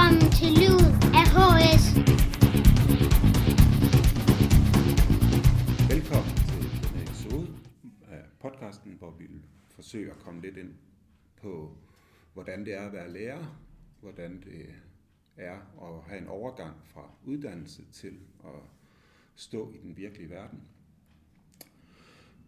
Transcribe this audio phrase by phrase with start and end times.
[0.00, 1.84] Velkommen til Lyden af HS.
[5.92, 7.48] Velkommen til denne episode
[8.08, 10.74] af podcasten, hvor vi vil forsøge at komme lidt ind
[11.36, 11.76] på,
[12.32, 13.60] hvordan det er at være lærer,
[14.00, 14.66] hvordan det
[15.36, 18.60] er at have en overgang fra uddannelse til at
[19.34, 20.62] stå i den virkelige verden.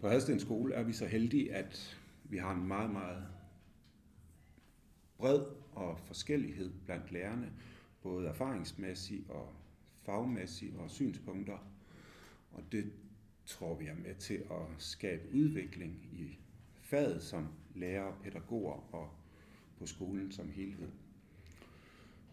[0.00, 3.27] På Hadsten Skole er vi så heldige, at vi har en meget, meget
[5.19, 7.53] bred og forskellighed blandt lærerne,
[8.03, 9.53] både erfaringsmæssigt og
[9.95, 11.59] fagmæssigt og synspunkter.
[12.53, 12.93] Og det
[13.47, 16.39] tror vi er med til at skabe udvikling i
[16.81, 19.11] faget som lærere, pædagoger og
[19.79, 20.89] på skolen som helhed.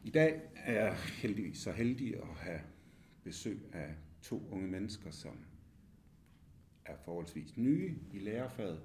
[0.03, 2.61] I dag er jeg heldigvis så heldig at have
[3.23, 5.37] besøg af to unge mennesker, som
[6.85, 8.81] er forholdsvis nye i lærerfaget,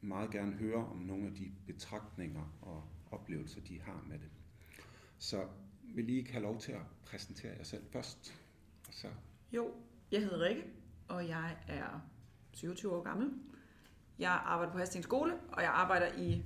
[0.00, 4.28] meget gerne høre om nogle af de betragtninger og oplevelser, de har med det.
[5.18, 5.46] Så
[5.82, 8.40] vil I ikke have lov til at præsentere jer selv først?
[8.88, 9.08] Og så
[9.52, 9.74] Jo,
[10.10, 10.64] jeg hedder Rikke,
[11.08, 12.00] og jeg er
[12.52, 13.32] 27 år gammel.
[14.18, 16.44] Jeg arbejder på Hastings Skole, og jeg arbejder i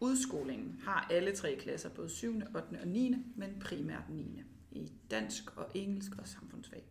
[0.00, 0.80] udskolingen.
[0.84, 2.80] Har alle tre klasser, både 7., 8.
[2.80, 4.42] og 9., men primært 9.
[4.70, 6.84] i dansk og engelsk og samfundsfag.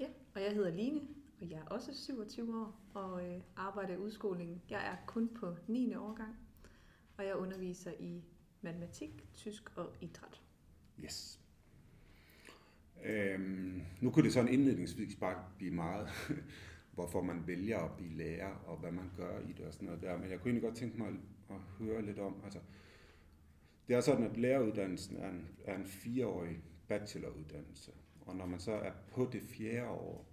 [0.00, 1.00] Ja, og jeg hedder Line,
[1.40, 4.62] og jeg er også 27 år og øh, arbejder i udskolingen.
[4.70, 5.94] Jeg er kun på 9.
[5.94, 6.36] årgang,
[7.16, 8.24] og jeg underviser i
[8.62, 10.42] matematik, tysk og idræt.
[11.04, 11.40] Yes.
[13.04, 16.08] Øhm, nu kunne det sådan indledningsvis bare blive meget,
[16.94, 20.02] hvorfor man vælger at blive lærer, og hvad man gør i det og sådan noget
[20.02, 20.18] der.
[20.18, 21.08] Men jeg kunne egentlig godt tænke mig
[21.50, 22.58] at høre lidt om, altså,
[23.88, 27.92] det er sådan, at læreruddannelsen er en, er en fireårig bacheloruddannelse.
[28.20, 30.27] Og når man så er på det fjerde år,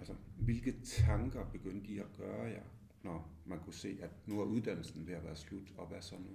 [0.00, 2.62] altså, hvilke tanker begyndte de at gøre jer,
[3.02, 6.14] når man kunne se, at nu er uddannelsen ved at være slut, og hvad så
[6.16, 6.30] nu?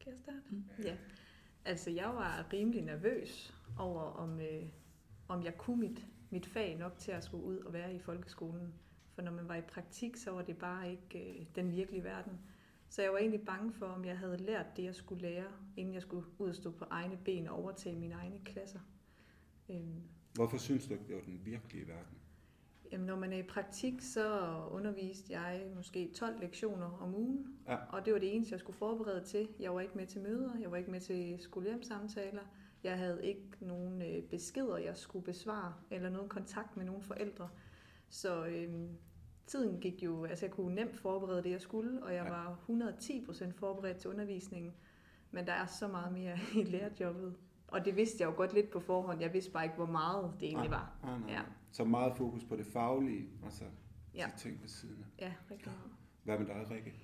[0.00, 0.64] Kan jeg starte?
[0.88, 0.96] Ja.
[1.64, 4.68] Altså, jeg var rimelig nervøs over, om, øh,
[5.28, 8.74] om jeg kunne mit, mit fag nok til at skulle ud og være i folkeskolen.
[9.14, 12.38] For når man var i praktik, så var det bare ikke øh, den virkelige verden.
[12.88, 15.94] Så jeg var egentlig bange for, om jeg havde lært det, jeg skulle lære, inden
[15.94, 18.80] jeg skulle ud og stå på egne ben og overtage mine egne klasser.
[19.68, 20.02] Øhm,
[20.36, 22.18] Hvorfor synes du ikke, det var den virkelige verden?
[22.92, 27.76] Jamen, når man er i praktik, så underviste jeg måske 12 lektioner om ugen, Ja.
[27.76, 29.48] og det var det eneste, jeg skulle forberede til.
[29.60, 32.42] Jeg var ikke med til møder, jeg var ikke med til skolehjemsamtaler,
[32.84, 37.48] jeg havde ikke nogen øh, beskeder, jeg skulle besvare, eller nogen kontakt med nogen forældre.
[38.08, 38.88] Så øhm,
[39.46, 42.30] tiden gik jo, altså jeg kunne nemt forberede det, jeg skulle, og jeg Ja.
[42.30, 44.72] var 110% forberedt til undervisningen.
[45.30, 47.34] Men der er så meget mere i lærerjobbet.
[47.68, 49.20] Og det vidste jeg jo godt lidt på forhånd.
[49.20, 50.92] Jeg vidste bare ikke, hvor meget det egentlig var.
[51.02, 51.32] Ah, nej.
[51.32, 51.40] Ja.
[51.72, 53.64] Så meget fokus på det faglige, og så
[54.14, 54.26] Ja.
[54.36, 55.24] de ting ved siden af.
[55.26, 55.72] Ja, rigtig.
[56.24, 56.94] Hvad med dig, Rikke?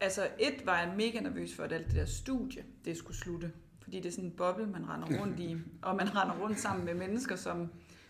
[0.00, 3.52] Altså, et var jeg mega nervøs for, at alt det der studie, det skulle slutte.
[3.82, 6.84] Fordi det er sådan en boble, man render rundt i, og man render rundt sammen
[6.84, 7.58] med mennesker, som...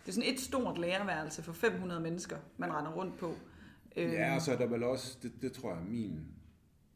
[0.03, 3.33] Det er sådan et stort lærerværelse for 500 mennesker, man render rundt på.
[3.95, 6.19] Øhm, Ja, og så er der vel også, det, det tror jeg er min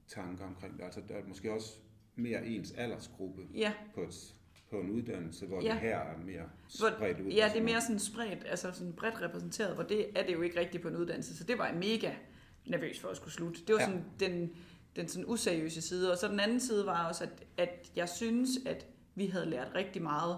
[0.08, 1.74] tanke omkring det, altså der er måske også
[2.18, 4.34] mere ens aldersgruppe ja, på, et,
[4.70, 5.72] på en uddannelse, hvor Ja.
[5.72, 7.32] det her er mere spredt ud.
[7.32, 10.42] Ja, det er mere sådan spredt, altså sådan bredt repræsenteret, hvor det er det jo
[10.42, 11.38] ikke rigtigt på en uddannelse.
[11.38, 12.12] Så det var jeg mega
[12.66, 13.60] nervøs for at skulle slutte.
[13.68, 13.86] Det var Ja.
[13.86, 14.50] sådan den,
[14.96, 16.12] den sådan useriøse side.
[16.12, 18.86] Og så den anden side var også, at, at jeg synes, at
[19.16, 20.38] vi havde lært rigtig meget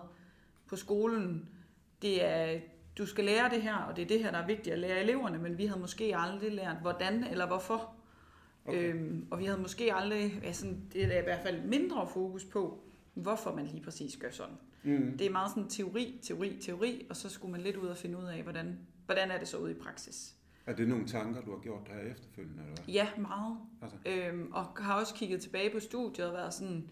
[0.68, 1.50] på skolen.
[2.02, 2.60] Det er,
[2.98, 5.02] du skal lære det her, og det er det her, der er vigtigt at lære
[5.02, 7.96] eleverne, men vi havde måske aldrig lært, hvordan eller hvorfor.
[8.70, 8.94] Okay.
[8.94, 12.46] Øhm, og vi havde måske aldrig, altså, det er der i hvert fald mindre fokus
[12.46, 12.80] på,
[13.14, 14.56] hvorfor man lige præcis gør sådan.
[14.84, 15.18] Mm.
[15.18, 18.18] Det er meget sådan teori, teori, teori, og så skulle man lidt ud og finde
[18.18, 20.36] ud af, hvordan, hvordan er det så ude i praksis.
[20.66, 22.94] Er det nogle tanker, du har gjort her efterfølgende, eller hvad?
[22.94, 23.58] Ja, meget.
[23.82, 26.90] Altså, Øhm, og har også kigget tilbage på studiet og været sådan,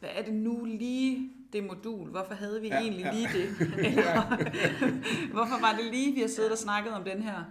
[0.00, 2.10] hvad er det nu lige det modul?
[2.10, 3.14] Hvorfor havde vi Ja, ja, egentlig ja.
[3.14, 3.14] ja.
[3.14, 3.60] lige det?
[3.86, 4.36] Eller,
[5.36, 7.44] hvorfor var det lige, vi har siddet og snakket om den her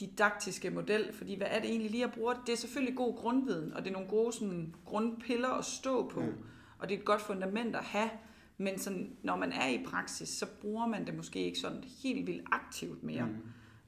[0.00, 1.12] didaktiske model?
[1.12, 2.34] Fordi hvad er det egentlig lige, jeg bruger?
[2.46, 6.20] Det er selvfølgelig god grundviden, og det er nogle gode sådan, grundpiller at stå på,
[6.20, 6.32] Mm.
[6.78, 8.10] og det er et godt fundament at have.
[8.58, 12.26] Men sådan, når man er i praksis, så bruger man det måske ikke sådan helt
[12.26, 13.24] vildt aktivt mere.
[13.26, 13.36] mm.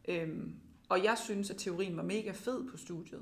[0.08, 0.52] Øhm,
[0.88, 3.20] og jeg synes, at teorien var mega fed på studiet.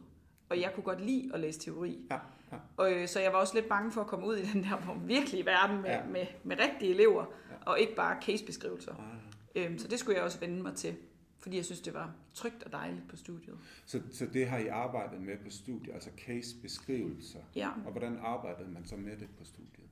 [0.49, 1.99] Og jeg kunne godt lide at læse teori.
[2.11, 2.19] Ja,
[2.53, 2.57] ja.
[2.77, 4.99] Og, øh, så jeg var også lidt bange for at komme ud i den der
[5.07, 5.97] virkelige verden med, Ja.
[5.97, 6.07] ja.
[6.07, 7.55] med, med rigtige elever, Ja.
[7.55, 7.71] ja.
[7.71, 8.93] og ikke bare casebeskrivelser.
[8.95, 9.65] Ah.
[9.65, 10.95] Øhm, så det skulle jeg også vende mig til,
[11.43, 13.59] fordi jeg synes, det var trygt og dejligt på studiet.
[13.87, 17.41] Så, så det har I arbejdet med på studiet, altså case-beskrivelser.
[17.57, 19.89] Ja, Og hvordan arbejdede man så med det på studiet?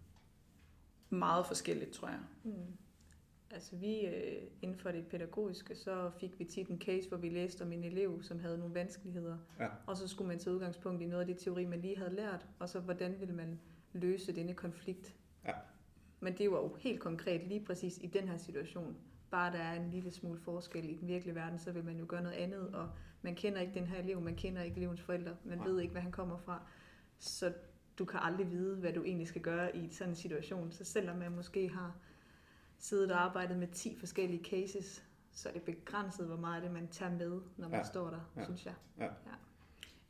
[1.11, 2.19] meget forskelligt, tror jeg.
[2.45, 2.53] Mm.
[3.51, 7.29] Altså vi øh, inden for det pædagogiske, så fik vi tit en case, hvor vi
[7.29, 9.39] læste om en elev, som havde nogle vanskeligheder.
[9.61, 9.69] Ja.
[9.87, 12.47] Og så skulle man tage udgangspunkt i noget af det teori, man lige havde lært,
[12.59, 13.61] og så hvordan ville man
[13.93, 15.15] løse denne konflikt.
[15.45, 15.53] Ja.
[16.21, 18.97] Men det var jo helt konkret lige præcis i den her situation.
[19.31, 22.05] Bare der er en lille smule forskel i den virkelige verden, så vil man jo
[22.09, 22.89] gøre noget andet, og
[23.23, 25.67] man kender ikke den her elev, man kender ikke elevens forældre, man Nej.
[25.67, 26.63] ved ikke, hvad han kommer fra.
[27.19, 27.53] Så
[27.99, 30.73] du kan aldrig vide, hvad du egentlig skal gøre i sådan en situation.
[30.73, 31.95] Så selvom man måske har
[32.79, 36.71] siddet og arbejdet med 10 forskellige cases, så er det begrænset, hvor meget af det
[36.73, 37.77] man tager med, når man Ja.
[37.77, 37.83] ja.
[37.85, 38.41] står der, Ja.
[38.41, 38.45] ja.
[38.45, 38.75] synes jeg.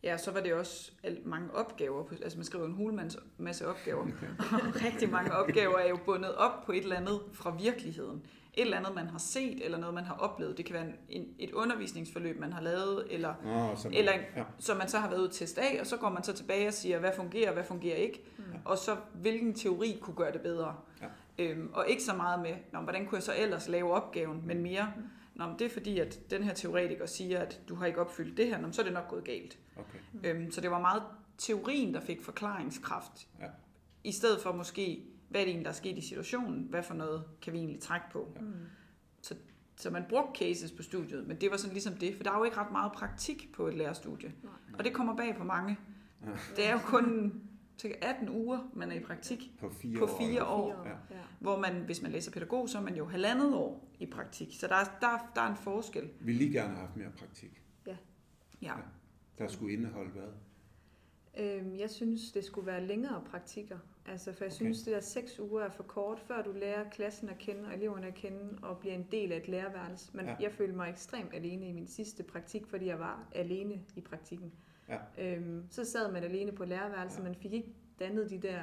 [0.02, 2.05] Ja, så var det også alt- mange opgaver.
[2.05, 4.02] på- Altså man skriver en hulmands masse opgaver.
[4.02, 8.26] Og rigtig mange opgaver er jo bundet op på et eller andet fra virkeligheden.
[8.55, 10.56] Et eller andet, man har set, eller noget, man har oplevet.
[10.56, 13.35] Det kan være en, en, et undervisningsforløb, man har lavet, eller
[13.76, 14.44] så man, Eller- ja.
[14.58, 16.75] som man så har været ude til af, og så går man så tilbage og
[16.75, 18.44] siger, hvad fungerer, hvad fungerer ikke, Mm.
[18.64, 20.76] og så hvilken teori kunne gøre det bedre.
[21.02, 21.06] Ja.
[21.38, 24.62] Øhm, og ikke så meget med, Nå, hvordan kunne jeg så ellers lave opgaven, men
[24.62, 24.93] mere,
[25.35, 28.37] Nå, men det er fordi, at den her teoretiker siger, at du har ikke opfyldt
[28.37, 29.58] det her, Nå, så er det nok gået galt.
[29.76, 30.31] Okay.
[30.35, 31.02] Øhm, så det var meget
[31.38, 33.47] teorien, der fik forklaringskraft, Ja.
[34.05, 36.94] i stedet for måske, hvad er det egentlig, der er sket i situationen, hvad for
[36.94, 38.36] noget kan vi egentlig trække på.
[38.40, 38.52] Mm.
[39.76, 42.38] Så man brugte cases på studiet, men det var sådan ligesom det, for der er
[42.38, 44.34] jo ikke ret meget praktik på et lærerstudie.
[44.42, 44.52] Nej.
[44.78, 45.78] Og det kommer bag på mange.
[46.22, 46.30] Ja.
[46.56, 47.34] Det er jo kun
[47.78, 50.18] cirka 18 uger, man er i praktik, På fire På år.
[50.18, 50.82] fire år.
[50.84, 51.16] Fire Ja.
[51.16, 51.22] Ja.
[51.40, 54.48] hvor man, hvis man læser pædagog, så er man jo halvandet år i praktik.
[54.60, 56.10] Så der er, der, der er en forskel.
[56.20, 57.62] Vi lige gerne have haft mere praktik.
[58.62, 58.72] Ja.
[59.38, 60.28] Der skulle indeholde hvad?
[61.44, 63.78] Øhm, jeg synes, det skulle være længere praktikker.
[64.06, 64.56] Altså, for jeg Okay.
[64.56, 67.75] synes, det der seks uger er for kort, før du lærer klassen at kende og
[67.75, 70.11] eleverne at kende og bliver en del af et lærerværelse.
[70.17, 70.37] Men Ja.
[70.41, 74.52] jeg følte mig ekstremt alene i min sidste praktik, fordi jeg var alene i praktikken.
[74.88, 74.99] Ja.
[75.19, 77.25] Øhm, så sad man alene på lærerværelset, Ja.
[77.25, 77.69] man fik ikke
[77.99, 78.62] dannet de der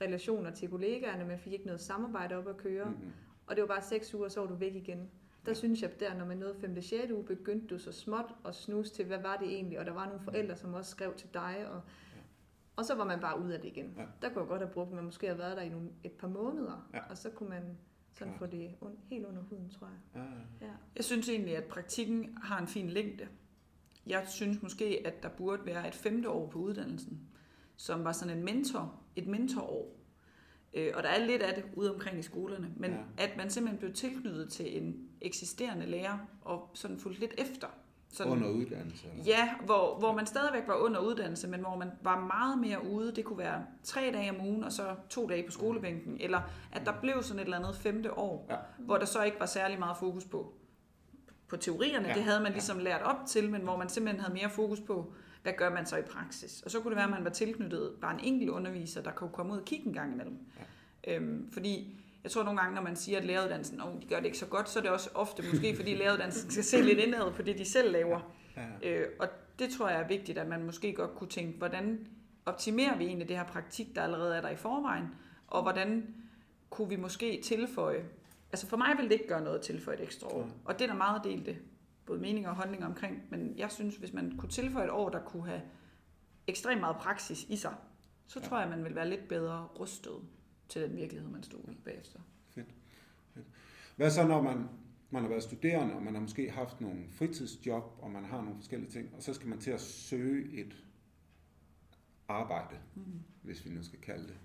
[0.00, 2.84] relationer til kollegaerne, man fik ikke noget samarbejde op at køre.
[2.84, 2.90] Mm.
[2.90, 3.12] Mm-hmm.
[3.46, 4.98] Og det var bare seks uger, så var du væk igen.
[4.98, 5.54] Der Ja.
[5.54, 6.82] synes jeg, der når man nåede 5.
[6.82, 7.10] 6.
[7.12, 9.78] uge, begyndte du så småt at snuse til, hvad var det egentlig?
[9.78, 11.80] Og der var nogle forældre, som også skrev til dig, og,
[12.80, 13.94] og så var man bare ud af det igen.
[13.96, 14.02] Ja.
[14.22, 16.12] Der kunne jeg godt have brugt, at man måske havde været der i nogle, et
[16.12, 17.00] par måneder, Ja.
[17.10, 17.62] og så kunne man
[18.14, 18.38] sådan Klart.
[18.38, 20.22] få det un, helt under huden, tror jeg.
[20.22, 20.28] Ah,
[20.60, 20.72] Ja.
[20.96, 23.28] Jeg synes egentlig, at praktikken har en fin længde.
[24.06, 27.20] Jeg synes måske, at der burde være et femte år på uddannelsen,
[27.76, 29.96] som var sådan en mentor, et mentorår.
[30.74, 32.96] Øh, Og der er lidt af det ude omkring i skolerne, men Ja.
[32.96, 33.24] ja.
[33.24, 37.66] at man simpelthen blev tilknyttet til en eksisterende lærer og sådan fulgt lidt efter.
[38.12, 39.06] Sådan, under uddannelse?
[39.12, 39.24] eller?
[39.24, 43.12] Ja, hvor, hvor man stadigvæk var under uddannelse, men hvor man var meget mere ude.
[43.16, 46.16] Det kunne være tre dage om ugen, og så to dage på skolebænken.
[46.20, 46.40] Eller
[46.72, 48.56] at der blev sådan et eller andet femte år, Ja.
[48.78, 50.52] hvor der så ikke var særlig meget fokus på,
[51.48, 52.04] på teorierne.
[52.04, 52.08] Ja.
[52.08, 52.14] Ja.
[52.14, 55.12] Det havde man ligesom lært op til, men hvor man simpelthen havde mere fokus på,
[55.42, 56.62] hvad gør man så i praksis.
[56.62, 59.30] Og så kunne det være, at man var tilknyttet bare en enkelt underviser, der kunne
[59.32, 60.38] komme ud og kigge en gang imellem.
[61.06, 61.16] Ja.
[61.16, 64.26] Øhm, fordi jeg tror nogle gange, når man siger, at læreruddannelsen, oh, de gør det
[64.26, 67.32] ikke så godt, så er det også ofte måske, fordi læreruddannelsen skal se lidt indad
[67.32, 68.34] på det, de selv laver.
[68.56, 68.90] Ja.
[68.90, 69.28] Øh, og
[69.58, 72.06] det tror jeg er vigtigt, at man måske godt kunne tænke, hvordan
[72.46, 75.04] optimerer vi egentlig det her praktik, der allerede er der i forvejen,
[75.46, 76.14] og hvordan
[76.70, 78.04] kunne vi måske tilføje,
[78.52, 80.84] altså for mig vil det ikke gøre noget at tilføje et ekstra år, og det
[80.84, 81.56] er der meget delte,
[82.06, 85.20] både meninger og holdninger omkring, men jeg synes, hvis man kunne tilføje et år, der
[85.20, 85.62] kunne have
[86.46, 87.74] ekstremt meget praksis i sig,
[88.26, 88.48] så ja.
[88.48, 90.12] tror jeg, man vil være lidt bedre rustet
[90.70, 92.20] til den virkelighed, man stod i bagefter.
[92.48, 92.74] Fedt.
[93.34, 93.46] Fedt.
[93.96, 94.64] Hvad så, når man,
[95.10, 98.56] man har været studerende, og man har måske haft nogle fritidsjob, og man har nogle
[98.56, 100.84] forskellige ting, og så skal man til at søge et
[102.28, 103.02] arbejde, Mm.
[103.42, 104.36] hvis vi nu skal kalde det.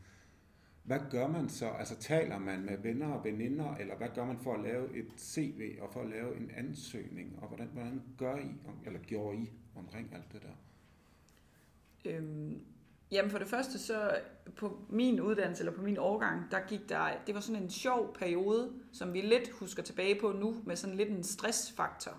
[0.83, 1.69] Hvad gør man så?
[1.69, 5.07] Altså taler man med venner og veninder, eller hvad gør man for at lave et
[5.17, 8.51] CV og for at lave en ansøgning, og hvordan, hvordan gør I,
[8.85, 10.55] eller gjorde I omkring alt det der?
[12.11, 12.61] Øhm,
[13.15, 14.11] jamen for det første så
[14.57, 18.15] på min uddannelse eller på min årgang, der gik der, det var sådan en sjov
[18.19, 22.11] periode, som vi lidt husker tilbage på nu, med sådan lidt en stressfaktor.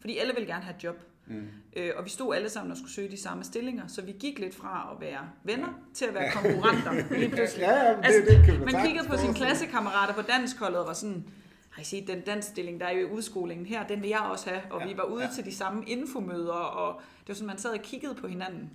[0.00, 1.46] Fordi alle vil gerne have et job, Mm.
[1.76, 4.38] øh, og vi stod alle sammen og skulle søge de samme stillinger, så vi gik
[4.38, 7.62] lidt fra at være venner til at være konkurrenter lige pludselig.
[7.62, 10.92] Ja, ja, men Altså, det, det Man kiggede på sine klassekammerater på danskholdet og var
[10.92, 11.24] sådan,
[11.70, 14.50] har I set den danskstilling, der er jo i udskolingen her, den vil jeg også
[14.50, 14.62] have.
[14.70, 15.30] Og Ja, vi var ude ja.
[15.34, 18.70] til de samme infomøder, og det var sådan, man sad og kiggede på hinanden.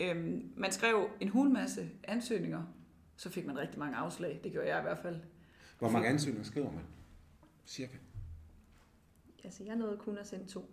[0.00, 2.62] Øhm, man skrev en hul masse ansøgninger,
[3.16, 4.40] så fik man rigtig mange afslag.
[4.44, 5.20] Det gjorde jeg i hvert fald.
[5.78, 6.84] Hvor mange ansøgninger skriver man?
[7.66, 7.96] Cirka.
[9.44, 10.70] Altså, jeg nåede kun at sende to.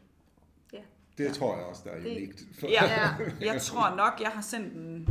[1.17, 1.31] Det Ja.
[1.31, 2.43] tror jeg også, der er Det- unikt.
[2.63, 2.83] Ja,
[3.53, 5.07] jeg tror nok, jeg har sendt en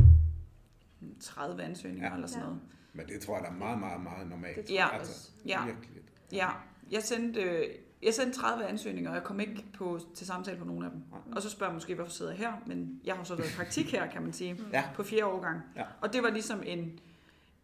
[1.21, 2.11] 30 ansøgninger Ja.
[2.11, 2.15] ja.
[2.15, 2.47] eller sådan Ja.
[2.49, 2.63] noget.
[2.93, 4.57] Men det tror jeg, der er meget, meget, meget normalt.
[4.57, 4.87] Det tror Ja.
[4.87, 5.31] jeg altså, også.
[5.47, 5.65] Ja.
[5.67, 6.03] Virkelig.
[6.33, 6.49] Ja,
[6.91, 7.65] jeg sendte, øh,
[8.03, 11.03] jeg sendte 30 ansøgninger, og jeg kom ikke på, til samtale på nogen af dem.
[11.37, 12.53] Og så spørger jeg måske, hvorfor sidder jeg her?
[12.67, 14.85] Men jeg har så været i praktik her, kan man sige, Ja.
[14.95, 15.61] på fjerde årgang.
[15.77, 15.85] Ja.
[16.01, 16.99] Og det var ligesom en,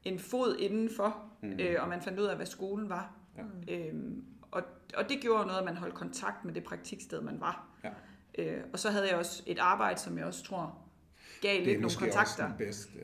[0.04, 1.50] en fod indenfor, Mm.
[1.60, 3.12] øh, og man fandt ud af, hvad skolen var.
[3.68, 3.74] Ja.
[3.74, 4.62] Øhm, og,
[4.96, 7.68] og det gjorde noget, at man holdt kontakt med det praktiksted, man var.
[7.84, 7.90] Ja.
[8.38, 10.78] Øh, og så havde jeg også et arbejde, som jeg også tror
[11.42, 12.20] gav det lidt er nogle måske kontakter.
[12.22, 12.98] også den bedste,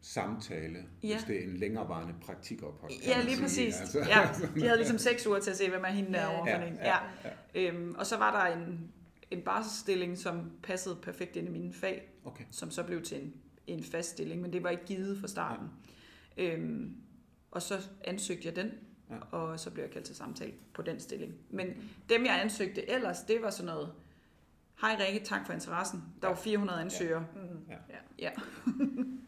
[0.00, 1.14] samtale, Ja.
[1.14, 2.92] hvis det er en længerevarende praktikophold.
[3.06, 3.42] Ja, lige sige.
[3.42, 3.80] præcis.
[3.80, 6.50] Altså, Ja, de havde ligesom seks uger til at se, hvem er hende Ja, derovre
[6.54, 6.74] for ja, en.
[6.74, 7.30] ja, Ja.
[7.68, 8.92] Øhm, og så var der en,
[9.30, 12.44] en barselsstilling, som passede perfekt ind i mine fag, Okay.
[12.50, 13.34] som så blev til en,
[13.66, 15.66] en fast stilling, men det var ikke givet fra starten.
[16.36, 16.96] Øhm,
[17.50, 18.70] og så ansøgte jeg den,
[19.10, 19.16] Ja.
[19.36, 21.34] og så blev jeg kaldt til samtale på den stilling.
[21.50, 21.66] Men
[22.08, 23.92] dem, jeg ansøgte ellers, det var sådan noget,
[24.80, 26.02] hej Rikke, tak for interessen.
[26.22, 27.26] Der var 400 ansøgere.
[27.34, 27.58] Mm.
[27.68, 27.76] Ja.
[28.18, 28.30] Ja.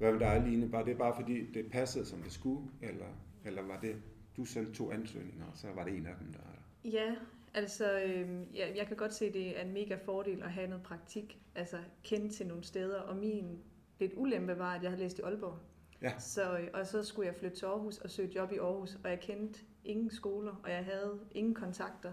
[0.00, 0.04] Ja.
[0.04, 0.72] Hvad med dig, Line?
[0.72, 2.70] Var det bare fordi, det passede, som det skulle?
[2.82, 3.06] Eller,
[3.44, 3.96] eller var det,
[4.36, 6.38] du sendte to ansøgninger, og så var det en af dem, der...
[6.84, 7.14] Ja,
[7.54, 10.66] altså øh, ja, jeg kan godt se, at det er en mega fordel at have
[10.66, 13.58] noget praktik, altså kende til nogle steder, og min
[13.98, 15.58] lidt ulempe var, at jeg havde læst i Aalborg.
[16.02, 16.18] Ja.
[16.18, 19.10] Så, øh, og så skulle jeg flytte til Aarhus og søge job i Aarhus, og
[19.10, 22.12] jeg kendte ingen skoler, og jeg havde ingen kontakter.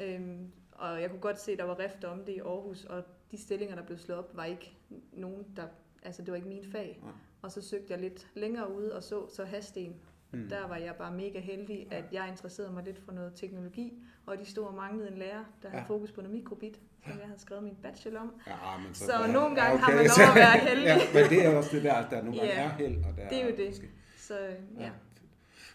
[0.00, 3.04] Øhm, og jeg kunne godt se, at der var rift om det i Aarhus, og
[3.30, 4.76] de stillinger, der blev slået op, var ikke
[5.12, 5.66] nogen, der...
[6.04, 6.98] Altså, det var ikke min fag.
[7.02, 7.12] Nej.
[7.42, 9.94] Og så søgte jeg lidt længere ude og så, så Hasten.
[10.32, 10.48] Mm.
[10.48, 14.38] Der var jeg bare mega heldig, at jeg interesserede mig lidt for noget teknologi, og
[14.38, 15.88] de stod og manglede en lærer, der havde Ja.
[15.88, 18.32] fokus på noget mikrobit, som jeg havde skrevet min bachelor om.
[18.46, 20.84] Ja, men Så nogle gange har man lov at være heldig.
[20.84, 22.64] ja, men det er også det der, at der nogle gange Ja.
[22.64, 23.68] er held, og der Det er jo det.
[23.68, 23.90] Måske.
[24.16, 24.90] Så øh, ja.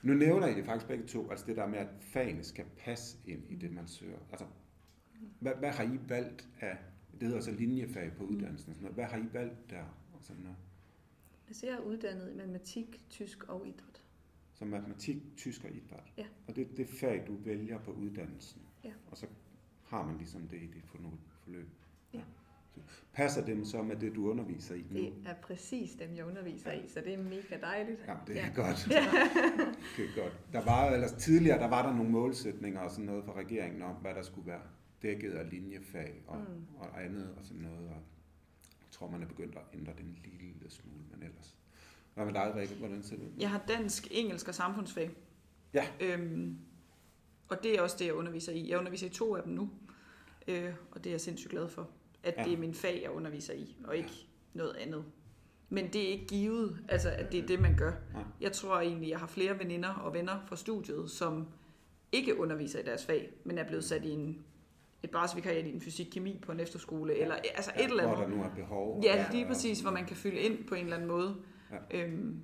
[0.01, 3.17] Nu nævner I det faktisk begge to, altså det der med, at fagene skal passe
[3.25, 4.17] ind i det, man søger.
[4.31, 4.45] Altså,
[5.39, 6.77] hvad, hvad har I valgt af,
[7.19, 8.95] det hedder så linjefag på uddannelsen, og sådan noget.
[8.95, 9.83] hvad har I valgt der?
[10.19, 10.57] Og sådan noget?
[11.47, 14.03] Altså, jeg er uddannet i matematik, tysk og idræt.
[14.53, 16.13] Som matematik, tysk og idræt.
[16.17, 16.25] Ja.
[16.47, 18.61] Og det er det fag, du vælger på uddannelsen.
[18.83, 18.91] Ja.
[19.11, 19.25] Og så
[19.85, 21.69] har man ligesom det i dit fornu- forløb.
[22.13, 22.21] Ja.
[22.75, 22.79] Så
[23.13, 24.95] Passer dem så med det, du underviser i nu?
[24.99, 27.99] Det er præcis dem, jeg underviser i, så det er mega dejligt.
[28.07, 28.51] Ja, det er Ja.
[28.55, 28.85] godt.
[29.97, 30.39] det er godt.
[30.53, 33.95] Der var ellers tidligere, der var der nogle målsætninger og sådan noget fra regeringen om,
[33.95, 34.61] hvad der skulle være
[35.01, 36.65] dækket af linjefag og, Mm.
[36.77, 37.89] og andet og sådan noget.
[37.89, 38.01] Og
[38.99, 41.55] tror, man er begyndt at ændre den en lille smule, men ellers.
[42.13, 42.75] Hvad med dig, Rikke?
[42.75, 43.31] Hvordan ser det ud?
[43.39, 45.11] Jeg har dansk, engelsk og samfundsfag.
[45.73, 45.87] Ja.
[45.99, 46.57] Øhm,
[47.49, 48.69] og det er også det, jeg underviser i.
[48.69, 49.69] Jeg underviser i to af dem nu,
[50.47, 51.89] øh, og det er jeg sindssygt glad for.
[52.23, 52.43] At Ja.
[52.43, 54.11] det er min fag, jeg underviser i, og ikke
[54.53, 55.03] noget andet.
[55.69, 57.93] Men det er ikke givet, altså at det er det, man gør.
[58.13, 58.23] Nej.
[58.41, 61.47] Jeg tror egentlig, jeg har flere veninder og venner fra studiet, som
[62.11, 64.45] ikke underviser i deres fag, men er blevet sat i en,
[65.03, 68.29] et barsvikariat i en fysik-kemi på en efterskole, eller altså et eller Hvor andet.
[68.29, 69.01] der nu er behov.
[69.03, 71.35] Ja, lige præcis, hvor man kan fylde ind på en eller anden måde.
[71.91, 71.97] Ja.
[72.03, 72.41] Øhm,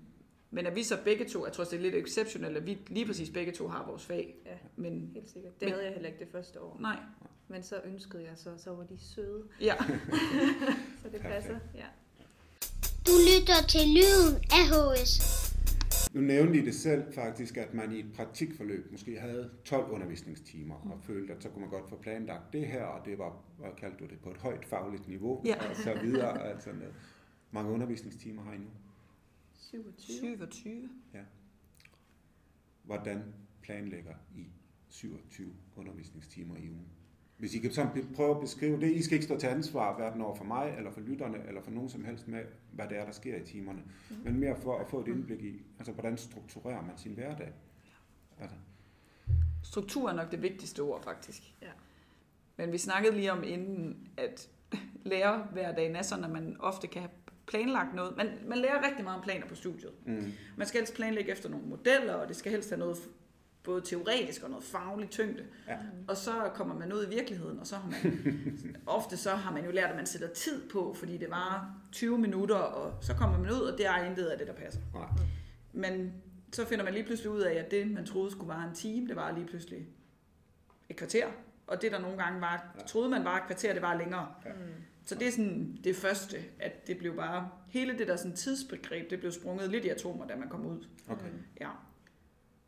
[0.52, 3.06] men at vi så begge to, jeg tror det er lidt exceptionelt, at vi lige
[3.06, 4.36] præcis begge to har vores fag.
[4.46, 4.52] Ja.
[4.76, 5.60] Men Helt sikkert.
[5.60, 6.78] Det Men- havde jeg heller ikke det første år.
[6.82, 6.98] nej,
[7.48, 9.44] Men så ønskede jeg så, så var de søde.
[9.62, 9.76] ja.
[11.04, 11.60] Så det passer.
[11.76, 11.86] Ja.
[13.08, 15.55] Du lytter til lyden af HS.
[16.14, 20.76] Nu nævnte I det selv faktisk, at man i et praktikforløb måske havde 12 undervisningstimer,
[20.76, 23.70] og følte, at så kunne man godt få planlagt det her, og det var, hvad
[23.78, 25.70] kaldte du det, på et højt fagligt niveau, Ja.
[25.70, 26.44] og så videre.
[26.48, 26.70] Altså,
[27.52, 28.70] mange undervisningstimer har I nu.
[29.54, 30.18] 27.
[30.20, 30.90] 27.
[32.84, 33.22] Hvordan
[33.62, 34.48] planlægger I
[34.88, 36.88] 27 undervisningstimer i ugen?
[37.38, 40.22] Hvis I kan sådan prøve at beskrive det, I skal ikke stå til ansvar hverken
[40.22, 43.06] over for mig, eller for lytterne, eller for nogen som helst med, hvad det er,
[43.06, 44.20] der sker i timerne, Mhm.
[44.24, 47.52] men mere for at få et indblik i, altså hvordan strukturerer man sin hverdag?
[48.42, 48.56] Altså,
[49.64, 51.54] Struktur er nok det vigtigste ord, faktisk.
[51.62, 51.68] Ja.
[52.58, 54.50] Men vi snakkede lige om inden, at
[55.06, 57.12] lærerhverdagen er sådan, at man ofte kan have
[57.48, 58.18] planlagt noget.
[58.18, 59.92] Man, man lærer rigtig meget om planer på studiet.
[60.06, 62.98] mm, Man skal helst planlægge efter nogle modeller, og det skal helst have noget
[63.66, 65.44] både teoretisk og noget fagligt tyngde.
[65.68, 65.78] Ja.
[66.08, 68.20] Og så kommer man ud i virkeligheden, og så har man,
[68.88, 72.18] ofte så har man jo lært, at man sætter tid på, fordi det var 20
[72.18, 74.82] minutter, og så kommer man ud, og det er intet af det, der passer.
[74.94, 75.08] nej.
[75.74, 76.14] Men
[76.54, 79.08] så finder man lige pludselig ud af, at det, man troede skulle være en time,
[79.08, 79.88] det var lige pludselig
[80.90, 81.28] et kvarter.
[81.68, 82.84] Og det, der nogle gange var, Ja.
[82.86, 84.28] troede man var et kvarter, det var længere.
[84.46, 84.50] Ja.
[85.06, 89.10] Så det er sådan det første, at det blev bare, hele det der sådan tidsbegreb,
[89.10, 90.86] det blev sprunget lidt i atomer, da man kom ud.
[91.10, 91.26] Okay.
[91.62, 91.70] Ja.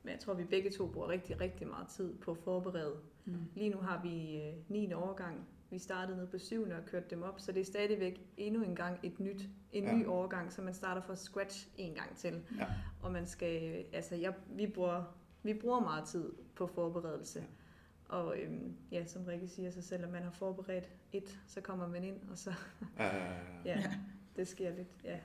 [0.07, 2.95] Men jeg tror, vi begge to bruger rigtig, rigtig meget tid på at forberede.
[3.25, 3.33] Mm.
[3.55, 4.93] Lige nu har vi øh, 9.
[4.93, 5.47] årgang.
[5.69, 6.63] Vi startede ned på 7.
[6.63, 9.95] og kørte dem op, så det er stadigvæk endnu en gang et nyt, en Ja.
[9.95, 12.41] ny årgang, så man starter fra scratch en gang til.
[12.59, 12.65] Ja.
[13.01, 15.03] Og man skal, altså jeg, vi, bruger,
[15.43, 17.39] vi bruger meget tid på forberedelse.
[17.39, 17.45] Ja.
[18.15, 22.03] Og øhm, ja, som Rikke siger, så selvom man har forberedt et, så kommer man
[22.03, 22.49] ind, og så,
[22.81, 23.09] Uh, ja,
[23.65, 23.93] Ja.
[24.35, 25.19] det sker lidt, ja.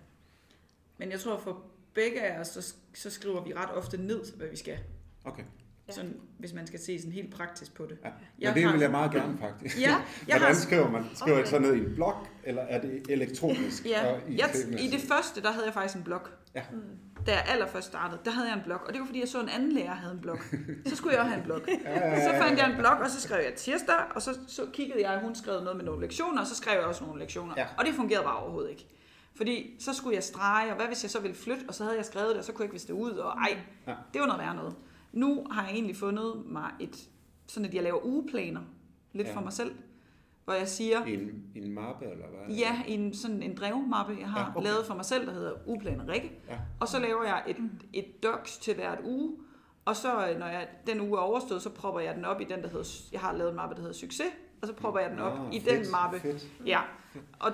[0.99, 4.47] Men jeg tror for begge af os, så, så skriver vi ret ofte ned, hvad
[4.49, 4.79] vi skal.
[5.25, 5.43] okay.
[5.89, 5.93] Ja.
[5.93, 7.99] Sådan, hvis man skal se sådan helt praktisk på det.
[8.05, 8.09] Ja.
[8.11, 9.81] Men Jeg det har- vil jeg meget gerne faktisk.
[9.81, 11.05] Ja, jeg Hvordan har, skriver man?
[11.15, 11.43] Skriver Okay.
[11.43, 13.87] det så ned i en blog, eller er det elektronisk?
[13.87, 16.21] ja, og jeg, I det første, der havde jeg faktisk en blog.
[16.55, 16.81] Mm.
[17.27, 18.79] Da jeg allerførst startede, der havde jeg en blog.
[18.87, 20.39] Og det var fordi, jeg så en anden lærer havde en blog.
[20.89, 21.61] Så skulle jeg også have en blog.
[22.23, 25.13] Så fandt jeg en blog, og så skrev jeg tirsdag, og så, så kiggede jeg,
[25.15, 27.55] at hun skrev noget med nogle lektioner, og så skrev jeg også nogle lektioner.
[27.57, 27.67] Ja.
[27.79, 28.87] Og det fungerede bare overhovedet ikke.
[29.35, 31.97] Fordi så skulle jeg strege, og hvad hvis jeg så ville flytte, og så havde
[31.97, 33.95] jeg skrevet det, og så kunne jeg ikke vise det ud, og ej, Ja.
[34.13, 34.75] det var noget værre noget.
[35.13, 37.09] Nu har jeg egentlig fundet mig et,
[37.47, 38.61] sådan at jeg laver ugeplaner,
[39.13, 39.35] lidt Ja.
[39.35, 39.75] for mig selv,
[40.45, 42.57] hvor jeg siger, en, en mappe, eller hvad?
[42.57, 44.67] ja, en, sådan en drevmappe, jeg har Ja, okay.
[44.69, 46.59] lavet for mig selv, der hedder Ugeplaner Rikke, Ja.
[46.81, 47.57] og så laver jeg et,
[47.93, 49.33] et docs til hvert uge,
[49.85, 52.45] og så øh, når jeg, den uge er overstået, så propper jeg den op i
[52.45, 54.27] den, der hedder, jeg har lavet en mappe, der hedder Succes,
[54.63, 56.21] og så propper jeg den op Nå, i fedt, den mappe.
[56.21, 56.47] Fedt.
[56.67, 56.81] Ja,
[57.41, 57.53] og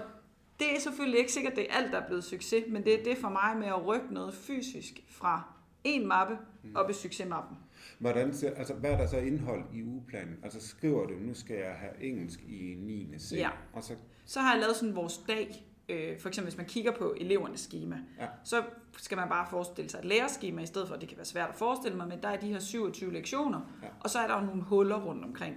[0.59, 3.05] det er selvfølgelig ikke sikkert, det er alt, der er blevet succes, men det er
[3.05, 5.43] det for mig med at rykke noget fysisk fra
[5.85, 6.77] en mappe Mm.
[6.77, 7.57] op i succesmappen.
[7.99, 10.37] Hvordan ser, altså, hvad er der så indhold i ugeplanen?
[10.43, 13.09] Altså skriver du, nu skal jeg have engelsk i 9.
[13.19, 13.51] C, Ja.
[13.73, 13.95] og så
[14.27, 17.61] Så har jeg lavet sådan vores dag, øh, for eksempel hvis man kigger på elevernes
[17.61, 18.27] schema, Ja.
[18.45, 18.63] så
[18.97, 21.55] skal man bare forestille sig et lærerskema, i stedet for det kan være svært at
[21.55, 23.89] forestille mig, men der er de her 27 lektioner, Ja.
[24.01, 25.57] og så er der jo nogle huller rundt omkring.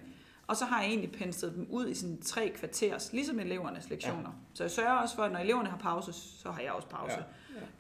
[0.52, 4.30] Og så har jeg egentlig penslet dem ud i sådan tre kvarters, ligesom elevernes lektioner.
[4.30, 4.54] Ja.
[4.54, 7.18] Så jeg sørger også for, at når eleverne har pause, så har jeg også pause.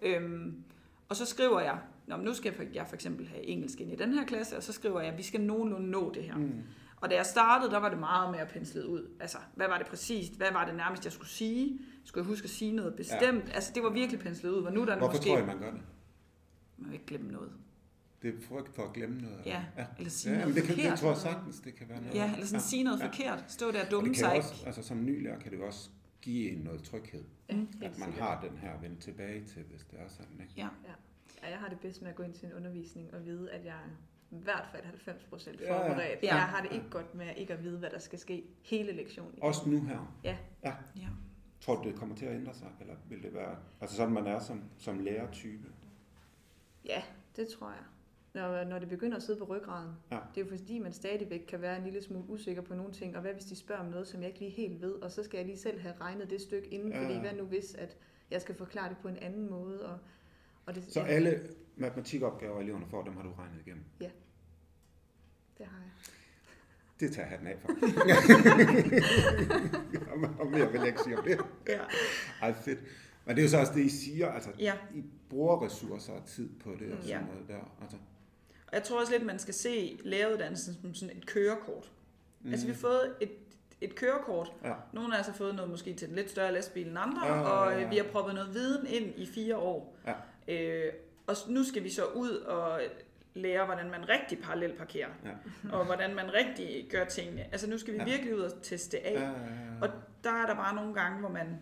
[0.01, 0.09] Ja.
[0.09, 0.17] Ja.
[0.17, 0.63] Øhm,
[1.09, 4.13] og så skriver jeg, Nå, nu skal jeg for eksempel have engelsk ind i den
[4.13, 6.35] her klasse, og så skriver jeg, at vi skal nogenlunde nå det her.
[6.35, 6.61] Mm.
[7.01, 9.07] Og da jeg startede, der var det meget mere penslet ud.
[9.19, 10.37] Altså, hvad var det præcist?
[10.37, 11.79] Hvad var det nærmest, jeg skulle sige?
[12.05, 13.47] Skulle jeg huske at sige noget bestemt?
[13.47, 13.53] Ja.
[13.53, 14.61] Altså, det var virkelig penslet ud.
[14.61, 15.29] Hvor nu er der Hvorfor måske...
[15.29, 15.81] tror jeg, man gør det?
[16.77, 17.51] Man vil ikke glemme noget.
[18.21, 19.41] Det er frygt for at glemme noget.
[19.45, 19.85] Ja, ja.
[19.97, 20.91] eller sige ja noget men det, kan, forkert.
[20.91, 22.15] det tror jeg sagtens, det kan være noget.
[22.15, 22.65] Ja, eller sådan ja.
[22.65, 23.05] sige noget ja.
[23.07, 23.43] forkert.
[23.47, 24.47] Stå der og Og dumme det kan sig ikke.
[24.47, 25.89] også, altså som ny lærer kan det jo også
[26.21, 27.23] give en noget tryghed.
[27.49, 27.67] Ja, Mm.
[27.81, 28.15] At man sikkert.
[28.27, 30.53] har den her at vende tilbage til, hvis det er sådan, ikke?
[30.57, 30.67] Ja.
[31.43, 33.65] Ja, jeg har det bedst med at gå ind til en undervisning og vide, at
[33.65, 33.89] jeg er
[34.31, 35.89] i hvert fald 90 procent Ja, ja.
[35.89, 36.19] forberedt.
[36.23, 36.35] Ja.
[36.35, 39.33] Jeg har det ikke godt med ikke at vide, hvad der skal ske hele lektionen.
[39.41, 40.15] Også nu her.
[40.23, 40.37] Ja.
[40.63, 40.73] ja.
[41.61, 42.67] Tror du, det kommer til at ændre sig?
[42.81, 45.67] Eller vil det være, altså sådan man er som, som lærertype?
[46.85, 47.01] Ja,
[47.35, 47.83] det tror jeg.
[48.33, 49.91] Når, når det begynder at sidde på ryggraden.
[50.11, 50.15] Ja.
[50.35, 53.15] Det er jo fordi, man stadigvæk kan være en lille smule usikker på nogle ting.
[53.15, 54.91] Og hvad hvis de spørger om noget, som jeg ikke lige helt ved?
[54.91, 56.89] Og så skal jeg lige selv have regnet det stykke inden.
[56.91, 57.03] Ja.
[57.05, 57.97] Fordi hvad nu hvis, at
[58.31, 59.85] jeg skal forklare det på en anden måde?
[59.85, 59.97] Og,
[60.65, 61.39] og det, Så alle
[61.75, 63.83] matematikopgaver, eleverne får, dem har du regnet igennem?
[65.57, 65.91] det har jeg.
[66.99, 67.67] Det tager hatten af for.
[70.41, 71.39] og mere vil jeg ikke sige om det.
[71.67, 71.79] ja.
[72.41, 72.79] Ej, fedt.
[73.25, 74.73] Men det er jo så også det, I siger, altså, ja.
[74.95, 77.01] I bruger ressourcer og tid på det og Mm.
[77.01, 77.21] sådan Ja.
[77.33, 77.77] noget der.
[77.81, 77.97] Altså,
[78.71, 81.91] Og jeg tror også lidt, man skal se læreruddannelsen som sådan et kørekort.
[82.41, 82.51] Mm.
[82.51, 83.31] Altså, vi har fået et,
[83.81, 84.51] et kørekort.
[84.63, 84.73] Ja.
[84.93, 87.33] Nogle af os har fået noget måske til en lidt større lastbil end andre, Ja,
[87.33, 87.83] ja, ja, og ja.
[87.85, 89.97] øh, vi har proppet noget viden ind i fire år.
[90.07, 90.13] Ja.
[90.55, 90.93] Øh,
[91.27, 92.81] og nu skal vi så ud og
[93.33, 95.31] lære, hvordan man rigtig parallelt parkerer, Ja.
[95.77, 97.41] og hvordan man rigtig gør tingene.
[97.51, 98.05] Altså nu skal vi Ja.
[98.05, 99.13] virkelig ud og teste af.
[99.13, 99.81] Ja, ja, ja.
[99.81, 99.89] Og
[100.23, 101.59] der er der bare nogle gange, hvor man,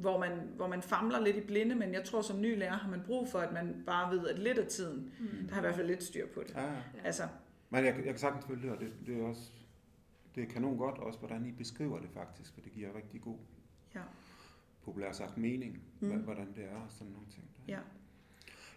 [0.00, 2.90] hvor man, hvor man famler lidt i blinde, men jeg tror som ny lærer har
[2.90, 5.46] man brug for, at man bare ved, at lidt af tiden, Mm.
[5.46, 6.54] der har i hvert fald lidt styr på det.
[6.54, 6.80] ja, ja.
[7.04, 7.22] Altså,
[7.70, 9.50] Men jeg, jeg kan sagtens følge det, det, det er også
[10.34, 13.38] det er kanon godt også, hvordan I beskriver det faktisk, for det giver rigtig god,
[13.94, 14.00] ja.
[14.82, 16.08] populært sagt, mening, Mm.
[16.08, 16.18] mm.
[16.18, 17.44] hvordan det er og sådan nogle ting.
[17.56, 17.72] Der.
[17.74, 17.78] Ja.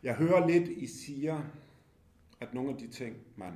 [0.04, 1.42] Jeg hører lidt, I siger,
[2.40, 3.54] at nogle af de ting, man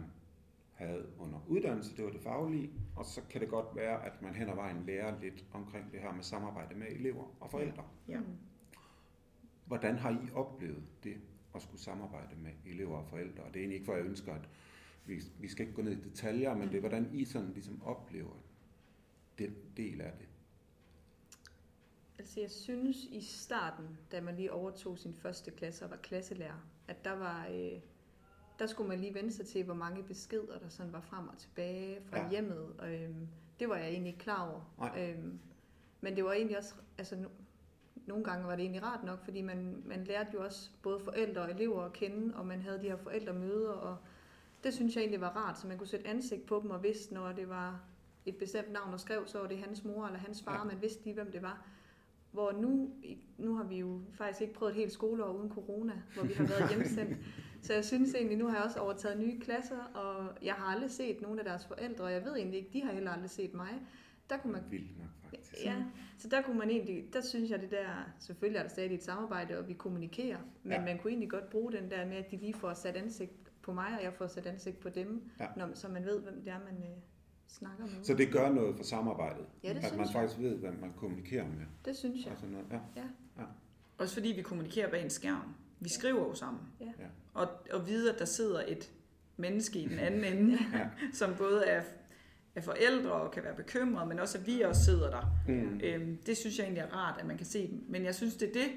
[0.75, 4.35] havde under uddannelse, det var det faglige, og så kan det godt være, at man
[4.35, 7.83] hen ad vejen lærer lidt omkring det her med samarbejde med elever og forældre.
[8.07, 8.19] Ja.
[9.65, 11.17] Hvordan har I oplevet det
[11.55, 13.43] at skulle samarbejde med elever og forældre?
[13.43, 14.49] Og det er egentlig ikke, for jeg ønsker, at
[15.05, 17.83] vi, vi skal ikke gå ned i detaljer, men det er, hvordan I sådan ligesom
[17.83, 18.35] oplever
[19.39, 20.27] den del af det.
[22.19, 26.67] Altså jeg synes i starten, da man lige overtog sin første klasse og var klasselærer,
[26.87, 27.79] at der var, øh,
[28.59, 31.37] der skulle man lige vende sig til, hvor mange beskeder der sådan var frem og
[31.37, 32.29] tilbage fra Ja.
[32.29, 32.73] hjemmet.
[32.77, 33.27] Og, øhm,
[33.59, 34.61] det var jeg egentlig ikke klar over.
[34.79, 35.13] Nej.
[35.17, 35.39] Øhm,
[36.01, 37.27] men det var egentlig også, altså no,
[38.05, 41.41] nogle gange var det egentlig rart nok, fordi man, man lærte jo også både forældre
[41.41, 43.97] og elever at kende, og man havde de her forældremøder, og
[44.63, 47.13] det synes jeg egentlig var rart, så man kunne sætte ansigt på dem og vidste,
[47.13, 47.79] når det var
[48.25, 50.63] et bestemt navn og skrev, så var det hans mor eller hans far, ja.
[50.63, 51.65] man vidste lige, hvem det var.
[52.31, 52.91] Hvor nu,
[53.37, 56.47] nu har vi jo faktisk ikke prøvet et helt skoleår uden corona, hvor vi har
[56.47, 57.17] været hjemsendt.
[57.65, 60.91] Så jeg synes egentlig, nu har jeg også overtaget nye klasser, og jeg har aldrig
[60.91, 63.53] set nogen af deres forældre, og jeg ved egentlig ikke, de har heller aldrig set
[63.53, 63.69] mig.
[64.29, 65.65] Der kunne man Vildt nok faktisk.
[65.65, 65.75] Ja,
[66.17, 67.87] så der kunne man egentlig, der synes jeg det der,
[68.19, 70.79] selvfølgelig er der stadig et samarbejde, og vi kommunikerer, men Ja.
[70.79, 70.85] ja.
[70.85, 73.73] man kunne egentlig godt bruge den der med, at de lige får sat ansigt på
[73.73, 75.47] mig, og jeg får sat ansigt på dem, Ja.
[75.57, 76.95] når, så man ved, hvem det er, man øh,
[77.47, 78.03] snakker med.
[78.03, 80.21] Så det gør noget for samarbejdet, Ja, det at man synes jeg.
[80.21, 81.65] faktisk ved, hvad man kommunikerer med.
[81.85, 82.31] Det synes jeg.
[82.33, 82.81] Og sådan noget.
[82.95, 83.03] Ja.
[83.97, 85.55] Også fordi vi kommunikerer bag en skærm.
[85.79, 86.61] Vi skriver jo sammen.
[86.79, 86.85] Ja.
[86.85, 87.07] Ja.
[87.33, 88.91] Og, og vide, at der sidder et
[89.37, 90.87] menneske i den anden ende, Ja.
[91.13, 91.83] som både er,
[92.55, 95.37] er forældre og kan være bekymrede, men også at vi også sidder der.
[95.47, 95.79] Mm.
[95.83, 97.83] Øhm, det synes jeg egentlig er rart, at man kan se dem.
[97.87, 98.71] Men jeg synes, det er det,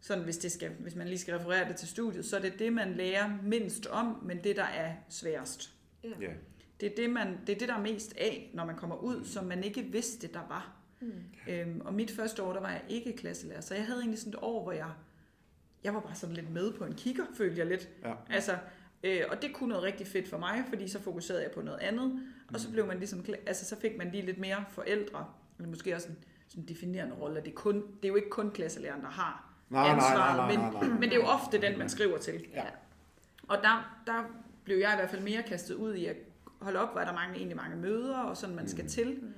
[0.00, 2.58] sådan hvis, det skal, hvis man lige skal referere det til studiet, så er det
[2.58, 5.74] det, man lærer mindst om, men det, der er sværest.
[6.04, 6.08] Ja.
[6.80, 9.24] Det er det, man, det er det, der er mest af, når man kommer ud,
[9.24, 10.76] som man ikke vidste, der var.
[11.00, 11.12] Mm.
[11.48, 14.32] Øhm, og mit første år, der var jeg ikke klasselærer, så jeg havde egentlig sådan
[14.32, 14.90] et år, hvor jeg,
[15.84, 17.88] jeg var bare sådan lidt med på en kigger, følte jeg lidt.
[18.04, 18.12] Ja.
[18.30, 18.58] Altså,
[19.04, 21.78] øh, og det kunne noget rigtig fedt for mig, fordi så fokuserede jeg på noget
[21.78, 22.54] andet, mm.
[22.54, 25.26] og så blev man ligesom, altså så fik man lige lidt mere forældre,
[25.58, 26.16] eller måske også en
[26.48, 29.50] sådan definerende rolle, at det er, kun, det er jo ikke kun klasselæreren, der har
[29.70, 30.82] Nej, nej, nej, ansvaret, nej, nej, nej.
[30.82, 32.46] men, men det er jo ofte den, man skriver til.
[32.54, 32.64] Ja.
[33.48, 34.24] Og der, der
[34.64, 36.16] blev jeg i hvert fald mere kastet ud i at
[36.60, 39.18] holde op, hvor er der mange, egentlig mange møder, og sådan man skal til.
[39.22, 39.32] Mm.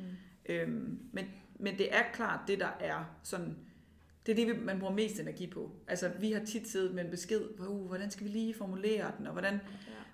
[0.46, 1.24] Øhm, men,
[1.58, 3.56] men det er klart det, der er sådan,
[4.26, 5.70] det er det, man bruger mest energi på.
[5.88, 9.26] Altså, vi har tit siddet med en besked, uh, hvordan skal vi lige formulere den,
[9.26, 9.58] og hvordan, Ja.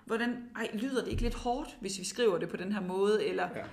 [0.05, 3.25] hvordan ej, lyder det ikke lidt hårdt, hvis vi skriver det på den her måde,
[3.27, 3.63] eller Ja.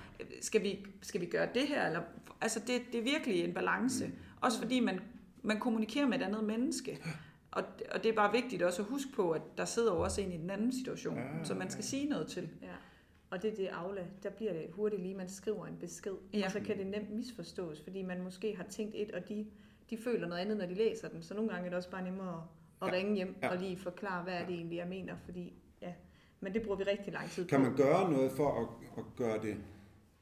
[0.41, 1.85] skal, vi, skal vi gøre det her?
[1.87, 2.01] Eller,
[2.41, 4.07] altså, det, det er virkelig en balance.
[4.07, 4.13] Mm.
[4.41, 4.99] Også fordi man,
[5.41, 6.99] man kommunikerer med et andet menneske.
[7.51, 10.21] Og, og det er bare vigtigt også at huske på, at der sidder jo også
[10.21, 12.49] en i den anden situation, Ja, som man skal sige noget til.
[12.61, 12.67] Ja.
[13.29, 16.11] Og det er det Aula, der bliver det hurtigt lige, man skriver en besked.
[16.33, 16.37] Ja.
[16.39, 16.45] Ja.
[16.45, 19.45] Og så kan det nemt misforstås, fordi man måske har tænkt et, og de,
[19.89, 21.23] de føler noget andet, når de læser den.
[21.23, 22.47] Så nogle gange er det også bare nemmere
[22.81, 22.93] at Ja.
[22.93, 23.49] ringe hjem Ja.
[23.49, 25.15] og lige forklare, hvad er det egentlig, jeg mener.
[25.25, 25.93] Fordi, ja.
[26.39, 27.63] Men det bruger vi rigtig lang tid Kan på.
[27.63, 29.57] man gøre noget for at, at gøre det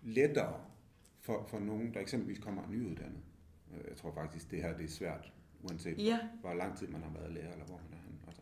[0.04, 0.54] lettere
[1.22, 3.22] for, for nogen, der eksempelvis kommer nyuddannet?
[3.74, 7.02] Øh, Jeg tror faktisk, det her det er svært, uanset Ja, hvor lang tid man
[7.04, 8.18] har været lærer, eller hvor man er henne.
[8.28, 8.42] Altså.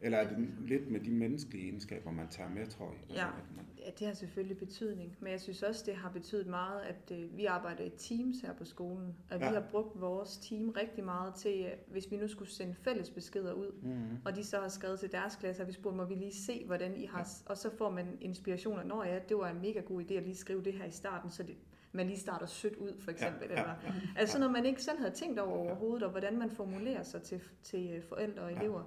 [0.00, 3.00] Eller er det lidt med de menneskelige egenskaber, man tager med, tror jeg?
[3.02, 3.26] Altså, Ja.
[3.26, 6.80] at man, Ja, det har selvfølgelig betydning, men jeg synes også, det har betydet meget,
[6.82, 9.48] at øh, vi arbejder i teams her på skolen, og Ja.
[9.48, 13.10] vi har brugt vores team rigtig meget til, øh, hvis vi nu skulle sende fælles
[13.10, 14.18] beskeder ud, mm-hmm.
[14.24, 16.64] og de så har skrevet til deres klasse, og vi spurgte, må vi lige se,
[16.66, 17.28] hvordan I har...
[17.46, 20.22] Og så får man inspiration af, når ja, det var en mega god idé at
[20.22, 21.56] lige skrive det her i starten, så det,
[21.92, 23.48] man lige starter sødt ud, for eksempel.
[23.50, 23.92] Ja, ja, Eller, ja.
[24.16, 27.22] altså sådan noget, man ikke selv havde tænkt over overhovedet, og hvordan man formulerer sig
[27.22, 28.58] til, til øh, forældre og Ja.
[28.58, 28.82] elever.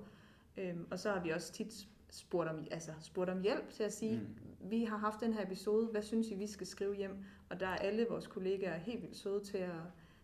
[0.57, 3.93] Øhm, og så har vi også tit spurgt om, altså, spurgt om hjælp til at
[3.93, 4.27] sige, mm.
[4.61, 7.23] Vi har haft den her episode, hvad synes I, vi skal skrive hjem?
[7.49, 9.71] Og der er alle vores kollegaer helt vildt søde til at,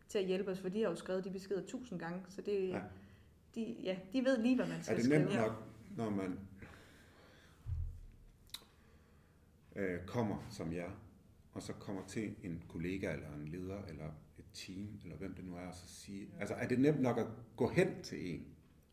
[0.08, 2.70] til at hjælpe os, for de har jo skrevet de beskeder tusind gange, så det,
[2.70, 2.76] Ja.
[2.78, 2.82] ja.
[3.56, 5.20] De, ja, de ved lige, hvad man Er skal det skrive.
[5.20, 5.64] nemt nok,
[5.98, 6.40] når man
[9.76, 10.92] øh, kommer som jer,
[11.54, 14.06] og så kommer til en kollega eller en leder eller
[14.38, 17.18] et team, eller hvem det nu er, og så sige, altså er det nemt nok
[17.18, 18.46] at gå hen til en?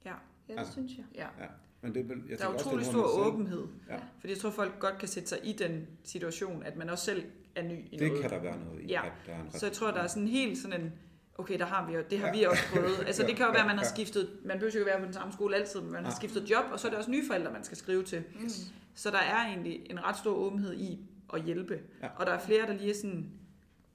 [0.05, 1.05] ja, Ja, det Altså, synes jeg.
[1.14, 1.28] ja.
[1.44, 1.48] Ja.
[1.83, 3.64] Men det jeg Der er også, utrolig det er noget, stor selv- åbenhed.
[3.88, 3.97] Ja.
[4.21, 7.25] Fordi jeg tror, folk godt kan sætte sig i den situation, at man også selv
[7.57, 8.21] er ny i Det noget.
[8.23, 9.07] kan der være noget i, Ja.
[9.07, 10.92] at der er en Så jeg tror, der er sådan helt sådan en,
[11.38, 12.33] okay, der har vi jo, det har Ja.
[12.33, 12.99] vi også prøvet.
[13.07, 15.05] Altså det kan jo være, at man har skiftet, man behøver jo ikke være på
[15.05, 17.27] den samme skole altid, men man har skiftet job, og så er det også nye
[17.27, 18.23] forældre, man skal skrive til.
[18.45, 18.73] Yes.
[18.95, 21.01] Så der er egentlig en ret stor åbenhed i
[21.35, 21.81] at hjælpe.
[22.03, 22.09] Ja.
[22.16, 23.31] Og der er flere, der lige er sådan,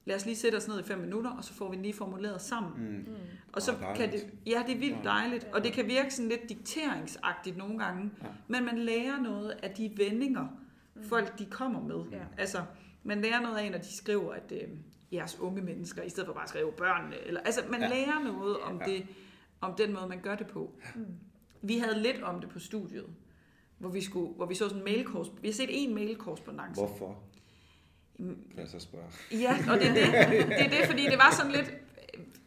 [0.08, 2.40] lad os lige sætte os ned i fem minutter, og så får vi lige formuleret
[2.40, 2.72] sammen.
[2.88, 2.96] Mm.
[3.12, 3.16] Mm.
[3.52, 3.98] Og så dejligt.
[3.98, 7.78] kan det, ja, det er vildt dejligt, og det kan virke sådan lidt dikteringsagtigt nogle
[7.78, 8.28] gange, Ja.
[8.48, 10.46] men man lærer noget af de vendinger,
[11.02, 12.04] folk de kommer med.
[12.12, 12.22] Ja.
[12.38, 12.58] Altså,
[13.02, 14.68] man lærer noget af, når de skriver, at øh,
[15.12, 17.88] jeres unge mennesker, i stedet for bare at skrive børnene, eller, altså man Ja.
[17.88, 18.92] lærer noget om, Ja.
[18.92, 19.06] det,
[19.60, 20.72] om den måde, man gør det på.
[20.94, 21.04] Mm.
[21.62, 23.06] Vi havde lidt om det på studiet,
[23.78, 25.06] hvor vi, skulle, hvor vi så sådan en mail
[25.42, 26.80] Vi har set en mail-korrespondance.
[26.80, 27.22] Hvorfor,
[28.56, 29.04] Jeg så spørge?
[29.32, 31.72] Ja, og det er det, det er det, fordi det var sådan lidt,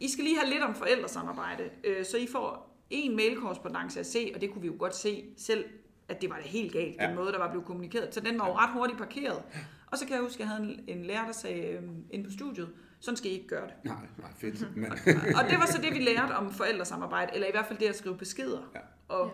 [0.00, 4.32] I skal lige have lidt om forældresamarbejde, øh, så I får en mailkorrespondance at se,
[4.34, 5.64] og det kunne vi jo godt se selv,
[6.08, 7.14] at det var det helt galt, den Ja.
[7.14, 8.14] måde, der var blevet kommunikeret.
[8.14, 9.42] Så den var jo ret hurtigt parkeret.
[9.86, 12.24] Og så kan jeg huske, at jeg havde en, en lærer, der sagde øh, inde
[12.24, 12.68] på studiet,
[13.00, 13.74] sådan skal I ikke gøre det.
[13.84, 14.76] Nej, nej, fedt.
[14.76, 14.92] Men,
[15.36, 17.96] Og det var så det, vi lærte om forældresamarbejde, eller i hvert fald det at
[17.96, 18.70] skrive beskeder.
[18.74, 18.80] Ja.
[19.08, 19.32] Og Ja.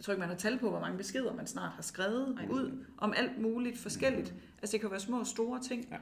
[0.00, 2.46] Jeg tror ikke, man har tal på, hvor mange beskeder man snart har skrevet Nej.
[2.50, 4.34] ud om alt muligt forskelligt.
[4.62, 5.88] Altså det kan være små og store ting.
[5.90, 5.96] Ja.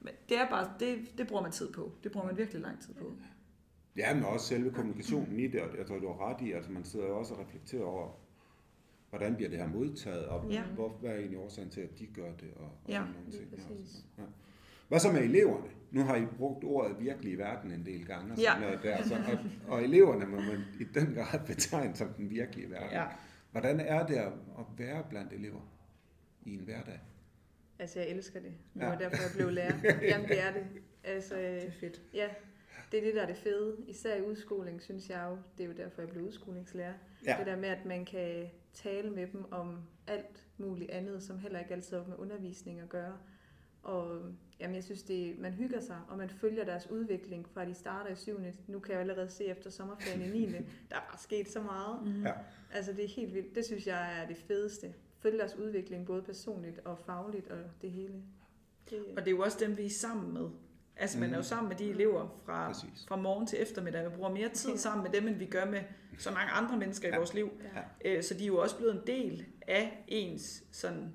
[0.00, 1.92] Men det er bare, det, det bruger man tid på.
[2.04, 3.12] Det bruger man virkelig lang tid på.
[3.96, 6.70] ja, men også selve kommunikationen i det, og jeg tror, du har ret i, altså
[6.72, 8.08] man sidder også og reflekterer over,
[9.10, 10.62] hvordan bliver det her modtaget, og Ja.
[10.62, 13.30] hvor, hvad er egentlig årsagen til, at de gør det, og, og Ja, sådan nogle
[13.32, 13.88] ting.
[14.18, 14.22] Ja.
[14.88, 15.66] Hvad så med eleverne?
[15.90, 18.66] Nu har I brugt ordet virkelig i verden en del gange, og, sådan Ja.
[18.66, 19.38] noget der, så, og,
[19.72, 22.90] og eleverne må man i den grad betegne som den virkelige verden.
[22.92, 23.04] Ja.
[23.60, 24.32] Hvordan er det at
[24.76, 25.60] være blandt elever
[26.42, 27.00] i en hverdag?
[27.78, 28.52] Altså, jeg elsker det.
[28.74, 28.88] Det Ja.
[28.88, 29.76] var derfor, jeg blev lærer.
[30.10, 30.66] Jamen, det er det.
[31.04, 32.02] Altså, Det er fedt.
[32.14, 32.28] ja,
[32.92, 33.76] det er det, der er det fede.
[33.86, 36.94] Især i udskoling, synes jeg jo, det er jo derfor, jeg blev udskolingslærer.
[37.26, 37.36] Ja.
[37.38, 41.58] Det der med, at man kan tale med dem om alt muligt andet, som heller
[41.58, 43.18] ikke altid har med undervisning at gøre.
[43.82, 44.22] Og
[44.64, 48.10] jamen, jeg synes, det, man hygger sig, og man følger deres udvikling fra de starter
[48.10, 48.40] i 7.
[48.66, 50.46] Nu kan jeg allerede se efter sommerferien i 9.
[50.90, 51.98] Der er bare sket så meget.
[52.06, 52.22] Mm.
[52.26, 52.32] Ja.
[52.72, 53.54] Altså, det er helt vildt.
[53.54, 54.94] Det synes jeg er det fedeste.
[55.18, 58.14] Følge deres udvikling, både personligt og fagligt og det hele.
[58.90, 60.48] Det, Og det er jo også dem, vi er sammen med.
[60.96, 61.44] Altså man er jo Mhm.
[61.44, 63.04] sammen med de elever fra, Præcis.
[63.08, 64.04] fra morgen til eftermiddag.
[64.10, 65.80] Vi bruger mere tid sammen med dem, end vi gør med
[66.18, 67.16] så mange andre mennesker i Ja.
[67.16, 67.50] vores liv.
[68.04, 68.16] ja.
[68.16, 71.12] Øh, Så de er jo også blevet en del af ens sådan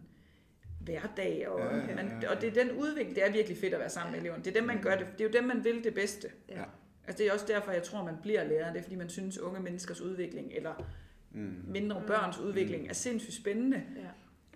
[0.79, 2.29] hverdag, og, Ja, ja, ja, man, ja.
[2.35, 4.43] og det er den udvikling, det er virkelig fedt at være sammen med eleverne.
[4.43, 5.07] Det er dem, man gør det.
[5.17, 6.27] Det er jo dem, man vil det bedste.
[6.49, 6.63] Ja.
[7.07, 8.71] Altså det er også derfor, jeg tror, man bliver lærer.
[8.73, 10.89] Det er, fordi man synes, unge menneskers udvikling, eller
[11.31, 11.63] Mm.
[11.67, 13.83] mindre børns udvikling, er sindssygt spændende.
[13.95, 14.01] Ja.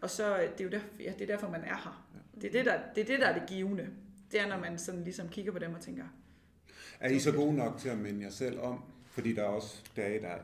[0.02, 2.08] Og så det er jo derfor, ja, det er derfor, man er her.
[2.42, 3.90] Det er det, der, det er det, der er det givende.
[4.32, 6.04] Det er, når man sådan ligesom kigger på dem og tænker,
[7.00, 8.84] Er I så gode nok til at minde jer selv om?
[9.06, 10.36] Fordi der er også dage, der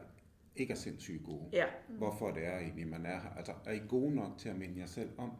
[0.55, 1.43] ikke er sindssygt gode.
[1.53, 3.29] ja, Hvorfor det er egentlig, man er her.
[3.37, 5.31] Altså, er I gode nok til at minde jer selv om,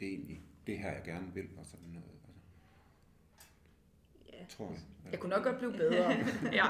[0.00, 2.04] det er egentlig det her, jeg gerne vil, og sådan noget?
[2.12, 2.30] Altså,
[4.32, 4.44] Ja.
[4.48, 4.80] tror jeg.
[5.12, 6.10] jeg kunne nok godt blive bedre.
[6.60, 6.66] ja,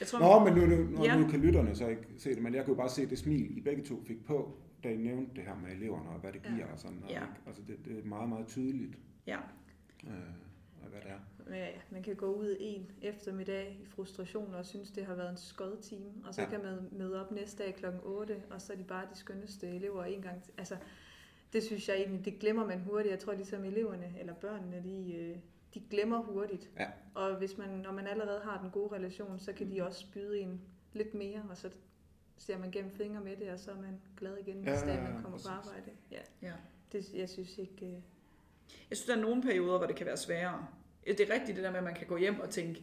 [0.00, 1.18] jeg tror, Nå, men nu, nu, Ja.
[1.18, 3.60] nu kan lytterne så ikke se det, men jeg kunne bare se det smil, I
[3.60, 6.66] begge to fik på, da I nævnte det her med eleverne, og hvad det giver
[6.66, 7.14] og sådan noget.
[7.14, 7.20] Ja.
[7.22, 7.34] ikke?
[7.46, 9.38] Altså, det, det er meget, meget tydeligt, ja,
[10.06, 10.12] øh,
[10.90, 11.18] hvad det er.
[11.56, 15.36] Ja, man kan gå ud en eftermiddag i frustration og synes, det har været en
[15.36, 16.48] skød time, og så Ja.
[16.50, 16.54] ja.
[16.56, 17.86] kan man møde op næste dag kl.
[18.02, 20.42] 8, og så er de bare de skønneste elever en gang.
[20.58, 20.76] Altså,
[21.52, 23.10] det synes jeg egentlig, det glemmer man hurtigt.
[23.10, 25.36] Jeg tror ligesom eleverne eller børnene, de, øh,
[25.74, 26.70] de glemmer hurtigt.
[26.78, 26.86] Ja.
[27.14, 30.38] Og hvis man, når man allerede har den gode relation, så kan de også byde
[30.40, 30.60] en
[30.92, 31.70] lidt mere, og så
[32.38, 34.94] ser man gennem fingre med det, og så er man glad igen Ja, næste dag,
[34.94, 35.46] ja, man ja, kommer præcis.
[35.48, 35.90] på arbejde.
[36.10, 36.52] Ja, ja.
[36.92, 37.86] det, jeg synes ikke...
[37.86, 37.92] Øh,
[38.90, 40.66] Jeg synes, der er nogle perioder, hvor det kan være sværere.
[41.06, 42.82] Det er rigtigt det der med, at man kan gå hjem og tænke,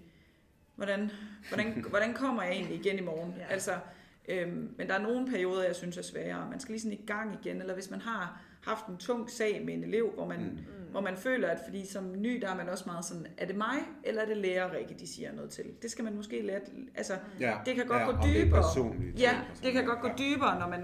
[0.75, 1.11] hvordan,
[1.47, 3.31] hvordan, hvordan kommer jeg egentlig igen i morgen?
[3.31, 3.39] Ja.
[3.41, 3.47] Ja.
[3.47, 3.79] Altså,
[4.27, 6.49] øhm, men der er nogle perioder, jeg synes er sværere.
[6.49, 9.61] Man skal lige sådan i gang igen, eller hvis man har haft en tung sag
[9.65, 10.45] med en elev, hvor man, Mm.
[10.45, 10.91] mm.
[10.91, 13.55] hvor man føler, at fordi som ny, der er man også meget sådan, er det
[13.55, 15.65] mig, eller er det lærer Rikke, de siger noget til?
[15.81, 16.59] Det skal man måske lære,
[16.95, 18.61] altså, Ja, Det kan godt ja, gå det er dybere.
[18.61, 19.19] personligt.
[19.19, 20.83] Ja, det kan godt gå dybere, når man,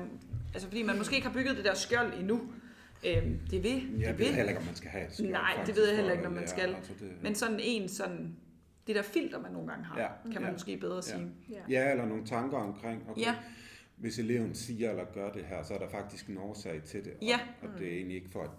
[0.53, 2.41] altså fordi man måske ikke har bygget det der skjold endnu.
[3.07, 4.27] Øhm, det vil, Ja, det jeg ved vil.
[4.35, 6.23] heller ikke, om man skal have et skjold, Nej, det faktisk, ved jeg heller ikke,
[6.23, 6.75] når man skal.
[6.75, 8.35] Altså, det, Men sådan en sådan,
[8.87, 10.51] det der filter, man nogle gange har, Ja, kan man ja.
[10.51, 11.29] måske bedre sige.
[11.49, 11.55] ja.
[11.69, 13.35] Ja, eller nogle tanker omkring, okay, Ja.
[13.97, 17.13] Hvis eleven siger eller gør det her, så er der faktisk en årsag til det.
[17.13, 17.39] Og, Ja.
[17.61, 18.49] og det er egentlig ikke for, at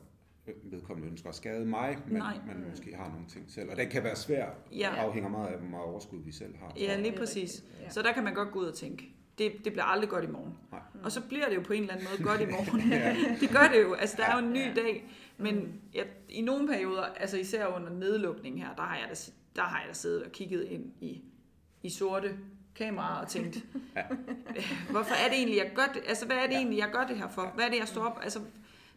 [0.62, 2.36] vedkommende ønsker at skade mig, men Nej.
[2.46, 3.70] man måske har nogle ting selv.
[3.70, 4.94] Og det kan være svært, Ja.
[4.96, 6.72] afhænger meget af, hvor meget overskud vi selv har.
[6.78, 7.64] Ja, lige Det præcis.
[7.90, 10.26] Så der kan man godt gå ud og tænke, det, det bliver aldrig godt i
[10.26, 10.54] morgen.
[10.72, 10.80] Nej.
[11.04, 12.80] Og så bliver det jo på en eller anden måde godt i morgen.
[13.40, 13.94] det gør det jo.
[13.94, 14.72] Altså, der er jo en ny Ja.
[14.74, 15.04] dag.
[15.38, 19.14] Men jeg, i nogle perioder, altså især under nedlukningen her, der har jeg da,
[19.56, 21.22] der har jeg da siddet og kigget ind i,
[21.82, 22.36] i sorte
[22.76, 23.56] kameraer og tænkt,
[23.96, 24.02] Ja.
[24.56, 26.02] "Øh, hvorfor er det egentlig, jeg gør det?
[26.06, 26.56] Altså, hvad er det Ja.
[26.58, 27.52] egentlig, jeg gør det her for?
[27.54, 28.18] Hvad er det, jeg står op?
[28.22, 28.40] Altså,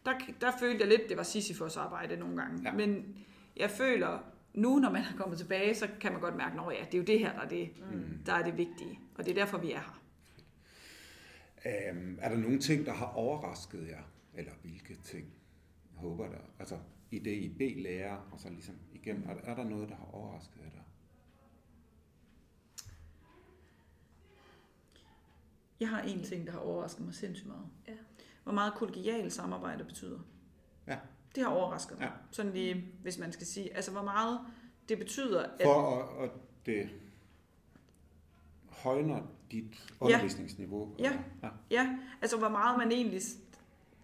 [0.06, 0.12] der,
[0.42, 2.62] der følte jeg lidt, det var Sisyfos arbejde nogle gange.
[2.64, 2.72] Ja.
[2.74, 3.16] Men
[3.58, 4.20] jeg føler,
[4.54, 6.98] nu når man er kommet tilbage, så kan man godt mærke, at ja, det er
[6.98, 8.04] jo det her, der er det, Mm.
[8.26, 9.00] der er det vigtige.
[9.16, 10.02] Og det er derfor, vi er her.
[11.66, 14.02] Øhm, er der nogle ting, der har overrasket jer?
[14.34, 15.26] Eller hvilke ting?
[15.94, 16.38] Jeg håber der.
[16.60, 16.78] Altså,
[17.12, 20.60] i det I B-lærer, og så ligesom igen, er, er der noget, der har overrasket
[20.64, 20.70] jer
[25.80, 27.66] Jeg har en ting, der har overrasket mig sindssygt meget.
[27.88, 27.94] Ja.
[28.44, 30.20] Hvor meget kollegial samarbejde betyder.
[30.88, 30.98] Ja.
[31.36, 32.06] Det har overrasket mig.
[32.06, 32.12] Ja.
[32.32, 33.76] Sådan lige, hvis man skal sige.
[33.76, 34.40] Altså, hvor meget
[34.90, 35.62] det betyder, at...
[35.64, 36.32] For at, at
[36.66, 36.90] det
[38.70, 40.96] højner dit undervisningsniveau.
[41.00, 41.20] Ja.
[41.44, 41.50] ja.
[41.72, 43.22] Ja, altså hvor meget man egentlig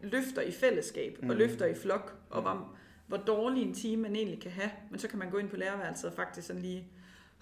[0.01, 1.31] løfter i fællesskab og Mm.
[1.37, 2.75] løfter i flok, og hvor,
[3.07, 4.71] hvor dårlig en time man egentlig kan have.
[4.91, 6.87] Men så kan man gå ind på lærerværelset og faktisk sådan lige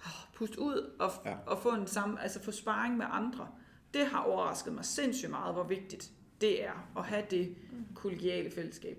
[0.00, 1.30] åh, puste ud og, Ja.
[1.30, 1.36] ja.
[1.46, 3.48] og få en sammen, altså få sparring med andre.
[3.94, 7.56] Det har overrasket mig sindssygt meget, hvor vigtigt det er at have det
[7.94, 8.98] kollegiale fællesskab.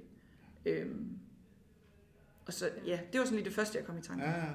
[0.66, 1.20] Øhm,
[2.48, 4.30] og så, ja, det var sådan lige det første, jeg kom i tanke om.
[4.30, 4.46] Ja,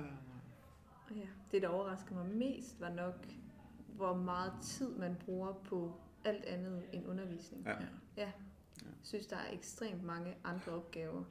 [1.17, 3.27] Ja, det, der overraskede mig mest, var nok,
[3.87, 7.65] hvor meget tid man bruger på alt andet end undervisning.
[7.67, 7.75] Ja.
[8.17, 8.33] ja.
[8.83, 11.25] Jeg synes, der er ekstremt mange andre opgaver.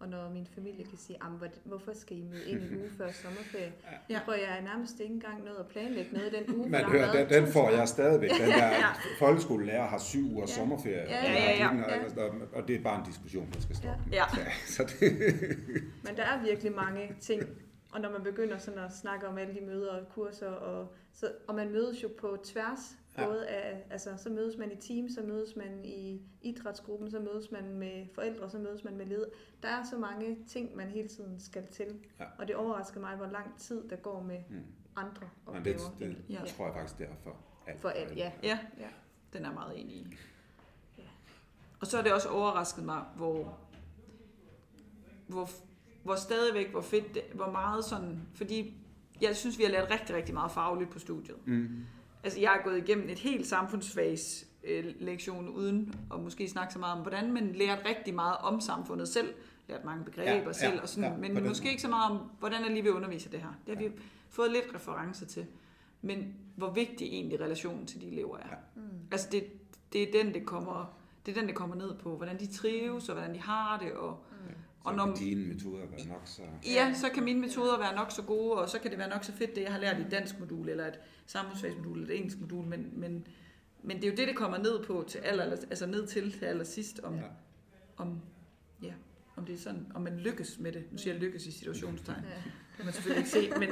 [0.00, 2.90] Og når min familie kan sige, "Am, hvor- hvorfor skal I møde ind en uge
[2.98, 3.72] før sommerferie?
[4.10, 4.20] Ja.
[4.24, 6.68] For jeg er nærmest ikke engang nået at planlægge noget den uge.
[6.70, 8.30] Man hører, den, den får jeg stadigvæk.
[8.30, 8.86] Den der Ja.
[9.18, 10.46] folkeskolelærer har syv uger Ja.
[10.46, 10.96] sommerferie.
[11.08, 11.84] Ja, ja, ja, ja.
[11.84, 14.02] Og, altså, og, og det er bare en diskussion, der skal stoppe.
[14.12, 14.24] Ja.
[14.36, 15.12] Ja, så det,
[16.06, 17.42] Men der er virkelig mange ting,
[17.92, 21.32] og når man begynder sådan at snakke om alle de møder og kurser, og, så,
[21.48, 23.22] og man mødes jo på tværs, Ja.
[23.22, 23.28] ja.
[23.28, 27.50] både af, altså så mødes man i team, så mødes man i idrætsgruppen, så mødes
[27.50, 29.26] man med forældre, så mødes man med leder.
[29.62, 32.24] Der er så mange ting, man hele tiden skal til, Ja.
[32.38, 34.56] og det overrasker mig, hvor lang tid der går med Mm.
[34.96, 36.12] andre men det, opgaver.
[36.14, 36.40] det, Ja.
[36.56, 37.80] tror jeg faktisk, det er for alt.
[37.80, 38.32] For alt, ja.
[38.42, 38.88] Ja, Ja.
[39.32, 40.06] den er meget enig i.
[40.98, 41.02] Ja.
[41.80, 43.58] Og så er det også overrasket mig, hvor,
[45.26, 45.48] hvor,
[46.02, 48.74] hvor stadigvæk, hvor fedt, det, hvor meget sådan, fordi
[49.20, 51.46] jeg synes, vi har lært rigtig, rigtig meget fagligt på studiet.
[51.46, 51.84] Mm.
[52.26, 56.78] Altså, jeg har gået igennem et helt samfundsfags øh, lektion uden at måske snakke så
[56.78, 59.34] meget om, hvordan man lært rigtig meget om samfundet selv,
[59.68, 61.70] lært mange begreber Ja, ja, ja, selv, og sådan, ja, men måske måde.
[61.70, 63.48] ikke så meget om, hvordan er lige ved at undervise det her.
[63.66, 63.88] Det har ja.
[63.88, 63.94] vi
[64.30, 65.46] fået lidt referencer til.
[66.02, 68.48] Men hvor vigtig egentlig relationen til de elever er.
[68.50, 68.56] Ja.
[68.74, 68.82] Mm.
[69.10, 69.44] Altså det,
[69.92, 72.16] det er den, det kommer, det er den, det kommer ned på.
[72.16, 74.24] Hvordan de trives, og hvordan de har det, og.
[74.86, 75.06] Og når...
[75.06, 76.42] når, dine metoder være nok så...
[76.64, 79.24] ja, så kan mine metoder være nok så gode, og så kan det være nok
[79.24, 82.16] så fedt, det jeg har lært i et dansk modul, eller et samfundsfagsmodul, eller et
[82.16, 83.26] engelsk modul, men, men,
[83.82, 86.44] men det er jo det, det kommer ned på til aller, altså ned til til
[86.44, 87.20] allersidst, om, Ja.
[87.20, 87.26] ja.
[87.96, 88.20] om,
[88.82, 88.92] ja,
[89.36, 90.84] om det er sådan, om man lykkes med det.
[90.92, 92.24] Nu siger jeg lykkes i situationstegn.
[92.24, 92.34] Ja.
[92.34, 93.68] Det kan man selvfølgelig ikke se, men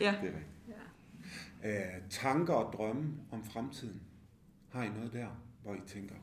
[0.00, 0.14] ja.
[0.22, 0.46] Det er rigtigt.
[1.62, 1.96] Ja.
[1.96, 4.02] Øh, tanker og drømme om fremtiden.
[4.68, 5.28] Har I noget der,
[5.62, 6.14] hvor I tænker,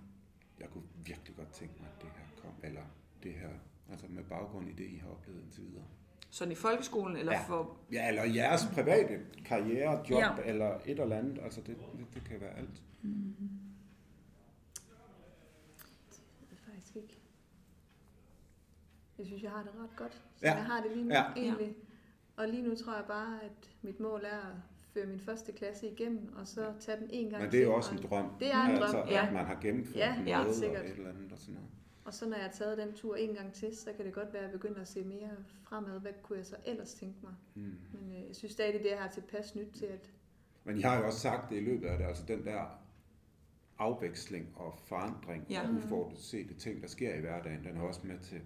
[0.59, 2.81] jeg kunne virkelig godt tænke mig, at det her kom, eller
[3.23, 3.49] det her,
[3.91, 5.83] altså med baggrund i det, I har oplevet indtil videre?
[6.29, 7.43] Sådan i folkeskolen, eller Ja.
[7.47, 7.77] for...
[7.91, 10.29] Ja, eller jeres private karriere, job, ja.
[10.45, 12.81] Eller et eller andet, altså det, det, det kan være alt.
[16.49, 17.17] Det er faktisk ikke.
[19.17, 20.13] Jeg synes, jeg har det ret godt.
[20.13, 20.53] Så Ja.
[20.55, 21.23] jeg har det lige nu Ja.
[21.35, 21.75] egentlig.
[22.37, 24.55] Og lige nu tror jeg bare, at mit mål er at
[24.93, 27.69] føre min første klasse igennem, og så tage den en gang Men det er jo
[27.69, 28.31] til, også en drøm.
[28.39, 29.27] Det er en drøm, altså, ja.
[29.27, 31.69] at man har gennemført Ja, noget ja, og et eller andet og sådan noget.
[32.09, 34.33] Og så når jeg har taget den tur en gang til, så kan det godt
[34.33, 35.29] være, at jeg begynder at se mere
[35.63, 35.99] fremad.
[35.99, 37.33] Hvad kunne jeg så ellers tænke mig?
[37.55, 37.61] Mm.
[37.93, 40.11] Men øh, jeg synes stadig, det er har tilpas nyt til, at
[40.63, 42.79] Men I har jo også sagt det i løbet af det, altså den der
[43.79, 45.61] afveksling og forandring Ja.
[45.67, 48.41] og uforudsete ting, der sker i hverdagen, den er også med til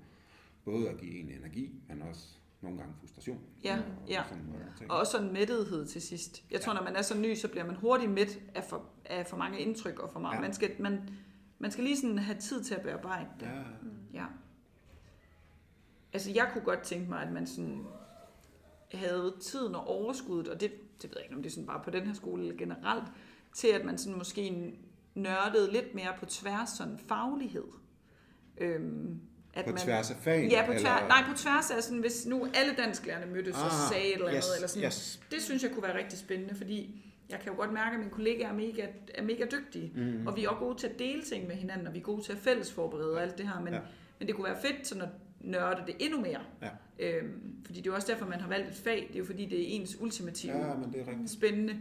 [0.65, 2.27] både at give en energi, men også
[2.61, 3.39] nogle gange frustration.
[3.63, 4.23] Ja, og ja.
[4.29, 4.45] Sådan
[4.77, 4.91] ting.
[4.91, 6.43] Og også sådan mættethed til sidst.
[6.51, 9.27] Jeg tror, når man er så ny, så bliver man hurtigt mæt af for, af
[9.27, 10.33] for mange indtryk og for meget.
[10.33, 10.37] Ja.
[10.37, 10.41] Ja.
[10.41, 11.09] Man, skal, man,
[11.63, 13.45] man skal lige sådan have tid til at bearbejde det.
[13.45, 13.61] Ja,
[14.19, 14.25] Ja.
[16.13, 17.85] Altså, jeg kunne godt tænke mig, at man sådan
[18.93, 20.71] havde tiden og overskuddet, og det,
[21.01, 23.03] det ved jeg ikke, om det er sådan bare på den her skole eller generelt,
[23.55, 24.73] til at man sådan måske
[25.15, 27.63] nørdede lidt mere på tværs sådan faglighed.
[28.57, 29.19] Øhm,
[29.53, 30.49] at på man, tværs af fagene?
[30.53, 33.65] Ja, på tværs, eller- nej, på tværs af sådan, hvis nu alle dansklærerne mødtes ah,
[33.65, 35.21] og sagde et eller andet, yes, eller sådan, yes.
[35.31, 38.11] det synes jeg kunne være rigtig spændende, fordi jeg kan jo godt mærke, at mine
[38.11, 40.27] kollegaer er mega, er mega dygtige, mm.
[40.27, 42.21] og vi er også gode til at dele ting med hinanden, og vi er gode
[42.21, 43.79] til at fælles forberede og alt det her, men, Ja.
[44.19, 45.09] men det kunne være fedt sådan at
[45.41, 46.39] nørde det endnu mere.
[46.61, 46.69] Ja.
[46.99, 49.25] Øhm, fordi det er jo også derfor, man har valgt et fag, det er jo
[49.25, 51.29] fordi, det er ens ultimative Ja, men det er rigtigt.
[51.29, 51.77] spændende.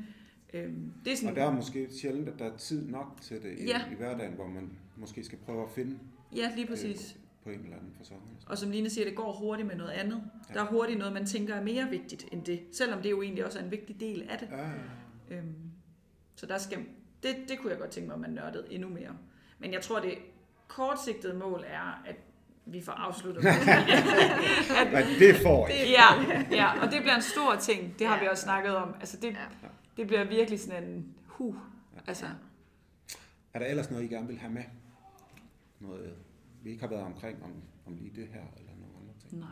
[0.55, 3.43] Øhm, det er sådan, Og der er måske sjældent, at der er tid nok til
[3.43, 3.81] det i, Ja.
[3.93, 5.99] i hverdagen, hvor man måske skal prøve at finde
[6.37, 7.17] ja, lige præcis.
[7.45, 8.21] på en eller anden fasong.
[8.47, 10.23] Og som Line siger, det går hurtigt med noget andet.
[10.49, 10.55] Ja.
[10.55, 13.45] Der er hurtigt noget, man tænker er mere vigtigt end det, selvom det jo egentlig
[13.47, 14.49] også er en vigtig del af det.
[14.51, 14.73] Ja, ja.
[15.31, 15.55] Øhm,
[16.35, 16.79] så der skal,
[17.23, 19.17] det, det kunne jeg godt tænke mig, at man nørdede endnu mere.
[19.59, 20.19] Men jeg tror, det
[20.69, 22.17] kortsigtede mål er, at
[22.67, 23.45] vi får afsluttet.
[24.93, 25.73] Men det får I.
[25.73, 27.99] Det, ja, ja, og det bliver en stor ting.
[27.99, 28.21] Det har Ja.
[28.23, 28.95] vi også snakket om.
[29.01, 29.69] Altså det, Ja.
[29.97, 31.57] det bliver virkelig sådan en hu.
[32.07, 32.27] Altså,
[33.55, 34.65] Er der ellers noget, I gerne vil have med?
[35.81, 36.15] Noget,
[36.63, 37.53] vi ikke har været omkring om,
[37.87, 39.41] om lige det her, eller nogle andre ting?
[39.41, 39.49] nej.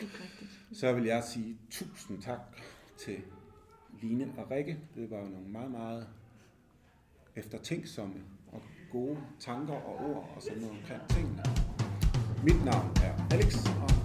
[0.00, 0.78] Ikke rigtigt.
[0.78, 2.38] Så vil jeg sige tusind tak
[2.98, 3.16] til
[4.02, 4.78] Line og Rikke.
[4.94, 6.06] Det var jo nogle meget, meget
[7.36, 8.14] eftertænksomme
[8.52, 11.42] og gode tanker og ord og sådan noget omkring tingene.
[12.44, 14.03] Mit navn er Alex, og